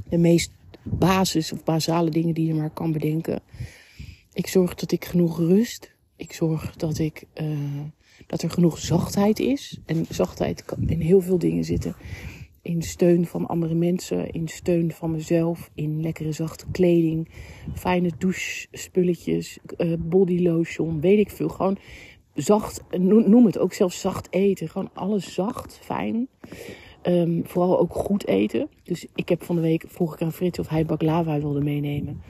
de 0.09 0.19
meest 0.19 0.51
basis 0.83 1.53
of 1.53 1.65
basale 1.65 2.11
dingen 2.11 2.35
die 2.35 2.47
je 2.47 2.55
maar 2.55 2.71
kan 2.71 2.93
bedenken. 2.93 3.43
Ik 4.33 4.47
zorg 4.47 4.75
dat 4.75 4.93
ik 4.93 5.05
genoeg 5.05 5.39
rust. 5.39 5.95
Ik 6.17 6.33
zorg 6.33 6.77
dat, 6.77 6.99
ik, 6.99 7.25
uh, 7.41 7.81
dat 8.31 8.43
er 8.43 8.51
genoeg 8.51 8.79
zachtheid 8.79 9.39
is. 9.39 9.79
En 9.87 10.07
zachtheid 10.09 10.65
kan 10.65 10.89
in 10.89 11.01
heel 11.01 11.21
veel 11.21 11.39
dingen 11.39 11.65
zitten. 11.65 11.97
In 12.63 12.83
steun 12.83 13.27
van 13.27 13.47
andere 13.47 13.75
mensen, 13.75 14.31
in 14.31 14.49
steun 14.49 14.93
van 14.93 15.11
mezelf, 15.11 15.71
in 15.75 16.01
lekkere 16.01 16.33
zachte 16.33 16.65
kleding, 16.73 17.29
fijne 17.75 18.11
douchespulletjes, 18.19 19.59
uh, 19.77 19.95
body 19.99 20.43
lotion, 20.43 21.01
weet 21.01 21.19
ik 21.19 21.31
veel. 21.31 21.49
Gewoon 21.49 21.79
zacht, 22.35 22.83
noem 22.99 23.47
het 23.47 23.59
ook 23.59 23.73
zelfs 23.73 24.01
zacht 24.01 24.27
eten. 24.31 24.69
Gewoon 24.69 24.91
alles 24.95 25.35
zacht, 25.35 25.79
fijn. 25.83 26.29
Um, 27.07 27.43
vooral 27.45 27.79
ook 27.81 27.95
goed 27.95 28.27
eten. 28.27 28.69
Dus 28.83 29.07
ik 29.15 29.29
heb 29.29 29.43
van 29.43 29.57
de 29.57 29.63
week, 29.63 29.85
vroeg 29.89 30.15
ik 30.15 30.23
aan 30.23 30.33
Frits 30.33 30.59
of 30.59 30.69
hij 30.69 30.87
baklava 30.87 31.39
wilde 31.39 31.61
meenemen. 31.61 32.23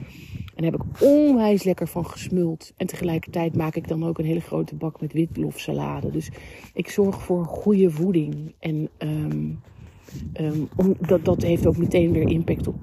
En 0.55 0.63
daar 0.63 0.71
heb 0.71 0.81
ik 0.81 1.01
onwijs 1.01 1.63
lekker 1.63 1.87
van 1.87 2.05
gesmuld. 2.05 2.73
En 2.77 2.87
tegelijkertijd 2.87 3.55
maak 3.55 3.75
ik 3.75 3.87
dan 3.87 4.05
ook 4.05 4.19
een 4.19 4.25
hele 4.25 4.39
grote 4.39 4.75
bak 4.75 5.01
met 5.01 5.13
witlofsalade. 5.13 6.11
Dus 6.11 6.31
ik 6.73 6.89
zorg 6.89 7.21
voor 7.21 7.45
goede 7.45 7.89
voeding. 7.89 8.53
En 8.59 8.89
um, 8.97 10.69
om, 10.75 10.95
dat, 11.07 11.25
dat 11.25 11.41
heeft 11.41 11.65
ook 11.65 11.77
meteen 11.77 12.11
weer 12.11 12.29
impact 12.29 12.67
op, 12.67 12.75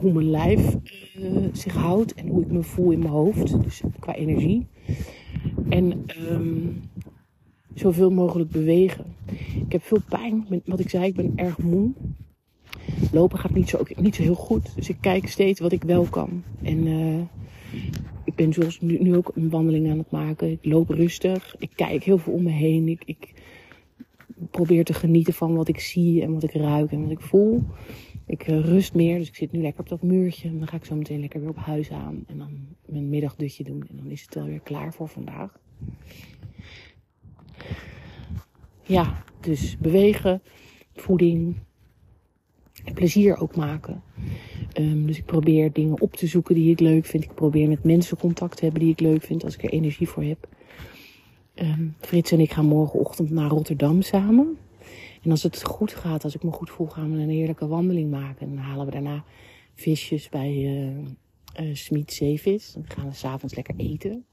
hoe 0.00 0.12
mijn 0.12 0.30
lijf 0.30 0.76
uh, 1.18 1.48
zich 1.52 1.74
houdt. 1.74 2.14
En 2.14 2.28
hoe 2.28 2.42
ik 2.42 2.50
me 2.50 2.62
voel 2.62 2.90
in 2.90 2.98
mijn 2.98 3.10
hoofd. 3.10 3.62
Dus 3.62 3.82
qua 3.98 4.14
energie. 4.14 4.66
En 5.68 6.06
zoveel 7.74 8.10
mogelijk 8.10 8.50
bewegen. 8.50 9.04
Ik 9.66 9.72
heb 9.72 9.82
veel 9.82 10.02
pijn. 10.08 10.46
Wat 10.64 10.80
ik 10.80 10.88
zei, 10.88 11.04
ik 11.04 11.14
ben 11.14 11.32
erg 11.36 11.58
moe. 11.58 11.92
Lopen 13.12 13.38
gaat 13.38 13.54
niet 13.54 13.68
zo, 13.68 13.82
niet 13.96 14.14
zo 14.14 14.22
heel 14.22 14.34
goed. 14.34 14.74
Dus 14.74 14.88
ik 14.88 14.96
kijk 15.00 15.28
steeds 15.28 15.60
wat 15.60 15.72
ik 15.72 15.82
wel 15.82 16.04
kan. 16.04 16.42
En 16.62 16.86
uh, 16.86 17.20
ik 18.24 18.34
ben 18.34 18.52
zoals 18.52 18.80
nu, 18.80 19.16
ook 19.16 19.32
een 19.34 19.50
wandeling 19.50 19.90
aan 19.90 19.98
het 19.98 20.10
maken. 20.10 20.50
Ik 20.50 20.64
loop 20.64 20.88
rustig. 20.88 21.54
Ik 21.58 21.70
kijk 21.74 22.04
heel 22.04 22.18
veel 22.18 22.32
om 22.32 22.42
me 22.42 22.50
heen. 22.50 22.88
Ik, 22.88 23.02
ik 23.04 23.34
probeer 24.50 24.84
te 24.84 24.94
genieten 24.94 25.34
van 25.34 25.54
wat 25.54 25.68
ik 25.68 25.80
zie 25.80 26.22
en 26.22 26.32
wat 26.32 26.42
ik 26.42 26.52
ruik 26.52 26.92
en 26.92 27.02
wat 27.02 27.10
ik 27.10 27.20
voel. 27.20 27.62
Ik 28.26 28.48
uh, 28.48 28.60
rust 28.60 28.94
meer, 28.94 29.18
dus 29.18 29.28
ik 29.28 29.34
zit 29.34 29.52
nu 29.52 29.60
lekker 29.60 29.80
op 29.80 29.88
dat 29.88 30.02
muurtje. 30.02 30.48
En 30.48 30.58
dan 30.58 30.68
ga 30.68 30.76
ik 30.76 30.84
zo 30.84 30.96
meteen 30.96 31.20
lekker 31.20 31.40
weer 31.40 31.48
op 31.48 31.56
huis 31.56 31.90
aan. 31.90 32.24
En 32.26 32.38
dan 32.38 32.50
mijn 32.86 33.08
middagdutje 33.08 33.64
doen. 33.64 33.84
En 33.90 33.96
dan 33.96 34.10
is 34.10 34.22
het 34.22 34.34
wel 34.34 34.44
weer 34.44 34.60
klaar 34.60 34.94
voor 34.94 35.08
vandaag. 35.08 35.58
Ja, 38.90 39.22
dus 39.40 39.78
bewegen, 39.78 40.42
voeding, 40.94 41.56
plezier 42.94 43.40
ook 43.40 43.56
maken. 43.56 44.02
Um, 44.78 45.06
dus 45.06 45.18
ik 45.18 45.24
probeer 45.24 45.72
dingen 45.72 46.00
op 46.00 46.16
te 46.16 46.26
zoeken 46.26 46.54
die 46.54 46.70
ik 46.70 46.80
leuk 46.80 47.06
vind. 47.06 47.24
Ik 47.24 47.34
probeer 47.34 47.68
met 47.68 47.84
mensen 47.84 48.16
contact 48.16 48.56
te 48.56 48.62
hebben 48.64 48.80
die 48.80 48.90
ik 48.90 49.00
leuk 49.00 49.22
vind 49.22 49.44
als 49.44 49.54
ik 49.54 49.62
er 49.62 49.70
energie 49.70 50.08
voor 50.08 50.22
heb. 50.22 50.48
Um, 51.54 51.94
Frits 52.00 52.32
en 52.32 52.40
ik 52.40 52.52
gaan 52.52 52.66
morgenochtend 52.66 53.30
naar 53.30 53.50
Rotterdam 53.50 54.02
samen. 54.02 54.58
En 55.22 55.30
als 55.30 55.42
het 55.42 55.64
goed 55.64 55.94
gaat, 55.94 56.24
als 56.24 56.34
ik 56.34 56.42
me 56.42 56.50
goed 56.50 56.70
voel, 56.70 56.86
gaan 56.86 57.12
we 57.12 57.18
een 57.18 57.30
heerlijke 57.30 57.66
wandeling 57.66 58.10
maken. 58.10 58.46
En 58.46 58.54
dan 58.54 58.64
halen 58.64 58.86
we 58.86 58.92
daarna 58.92 59.24
visjes 59.74 60.28
bij 60.28 60.52
uh, 61.56 61.68
uh, 61.68 62.04
Zeevis. 62.06 62.72
Dan 62.72 62.84
gaan 62.88 63.08
we 63.08 63.14
s'avonds 63.14 63.54
lekker 63.54 63.74
eten. 63.76 64.24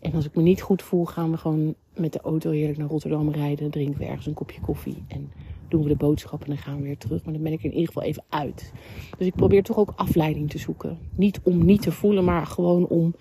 En 0.00 0.12
als 0.12 0.24
ik 0.24 0.34
me 0.34 0.42
niet 0.42 0.62
goed 0.62 0.82
voel, 0.82 1.04
gaan 1.04 1.30
we 1.30 1.36
gewoon 1.36 1.74
met 1.94 2.12
de 2.12 2.20
auto 2.20 2.50
heerlijk 2.50 2.78
naar 2.78 2.88
Rotterdam 2.88 3.30
rijden. 3.30 3.70
Drinken 3.70 3.98
we 3.98 4.04
ergens 4.04 4.26
een 4.26 4.34
kopje 4.34 4.60
koffie 4.60 5.04
en 5.08 5.32
doen 5.68 5.82
we 5.82 5.88
de 5.88 5.96
boodschappen 5.96 6.48
en 6.48 6.54
dan 6.54 6.62
gaan 6.62 6.76
we 6.76 6.82
weer 6.82 6.98
terug. 6.98 7.24
Maar 7.24 7.32
dan 7.32 7.42
ben 7.42 7.52
ik 7.52 7.62
in 7.62 7.70
ieder 7.70 7.86
geval 7.86 8.02
even 8.02 8.24
uit. 8.28 8.72
Dus 9.18 9.26
ik 9.26 9.34
probeer 9.34 9.62
toch 9.62 9.76
ook 9.76 9.92
afleiding 9.96 10.50
te 10.50 10.58
zoeken. 10.58 10.98
Niet 11.16 11.40
om 11.42 11.64
niet 11.64 11.82
te 11.82 11.92
voelen, 11.92 12.24
maar 12.24 12.46
gewoon 12.46 12.86
om 12.86 13.14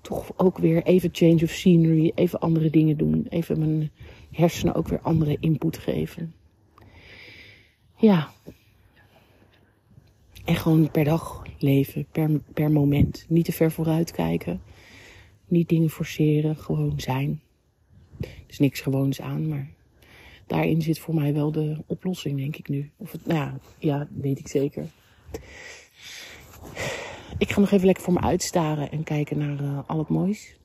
toch 0.00 0.32
ook 0.36 0.58
weer 0.58 0.82
even 0.82 1.08
change 1.12 1.42
of 1.42 1.50
scenery. 1.50 2.12
Even 2.14 2.40
andere 2.40 2.70
dingen 2.70 2.96
doen. 2.96 3.26
Even 3.28 3.58
mijn 3.58 3.90
hersenen 4.30 4.74
ook 4.74 4.88
weer 4.88 5.00
andere 5.00 5.36
input 5.40 5.78
geven. 5.78 6.34
Ja. 7.96 8.30
En 10.44 10.56
gewoon 10.56 10.90
per 10.90 11.04
dag 11.04 11.42
leven, 11.58 12.06
per, 12.12 12.40
per 12.52 12.70
moment. 12.70 13.24
Niet 13.28 13.44
te 13.44 13.52
ver 13.52 13.72
vooruit 13.72 14.10
kijken. 14.10 14.60
Niet 15.48 15.68
dingen 15.68 15.90
forceren, 15.90 16.56
gewoon 16.56 17.00
zijn. 17.00 17.40
Is 18.46 18.58
niks 18.58 18.80
gewoons 18.80 19.20
aan, 19.20 19.48
maar 19.48 19.68
daarin 20.46 20.82
zit 20.82 20.98
voor 20.98 21.14
mij 21.14 21.34
wel 21.34 21.52
de 21.52 21.82
oplossing, 21.86 22.38
denk 22.38 22.56
ik 22.56 22.68
nu. 22.68 22.90
Of 22.96 23.12
het, 23.12 23.26
nou 23.26 23.38
ja, 23.38 23.58
ja, 23.78 24.08
weet 24.10 24.38
ik 24.38 24.48
zeker. 24.48 24.86
Ik 27.38 27.52
ga 27.52 27.60
nog 27.60 27.70
even 27.70 27.86
lekker 27.86 28.04
voor 28.04 28.12
me 28.12 28.20
uitstaren 28.20 28.90
en 28.90 29.04
kijken 29.04 29.38
naar 29.38 29.60
uh, 29.60 29.78
al 29.86 29.98
het 29.98 30.08
moois. 30.08 30.56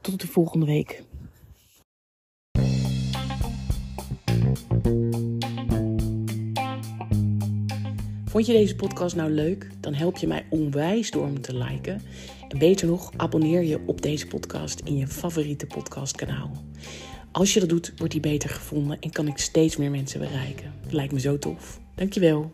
Tot 0.00 0.20
de 0.20 0.26
volgende 0.26 0.66
week. 0.66 1.02
Vond 8.24 8.46
je 8.46 8.52
deze 8.52 8.76
podcast 8.76 9.16
nou 9.16 9.30
leuk? 9.30 9.70
Dan 9.80 9.94
help 9.94 10.16
je 10.16 10.26
mij 10.26 10.46
onwijs 10.50 11.10
door 11.10 11.24
hem 11.24 11.40
te 11.40 11.56
liken. 11.56 12.02
En 12.50 12.58
beter 12.58 12.86
nog, 12.86 13.10
abonneer 13.16 13.62
je 13.62 13.80
op 13.86 14.02
deze 14.02 14.26
podcast 14.26 14.80
in 14.84 14.96
je 14.96 15.06
favoriete 15.06 15.66
podcastkanaal. 15.66 16.50
Als 17.32 17.54
je 17.54 17.60
dat 17.60 17.68
doet, 17.68 17.92
wordt 17.96 18.12
die 18.12 18.20
beter 18.20 18.48
gevonden 18.48 19.00
en 19.00 19.10
kan 19.10 19.26
ik 19.26 19.38
steeds 19.38 19.76
meer 19.76 19.90
mensen 19.90 20.20
bereiken. 20.20 20.72
Lijkt 20.88 21.12
me 21.12 21.20
zo 21.20 21.38
tof. 21.38 21.80
Dankjewel. 21.94 22.52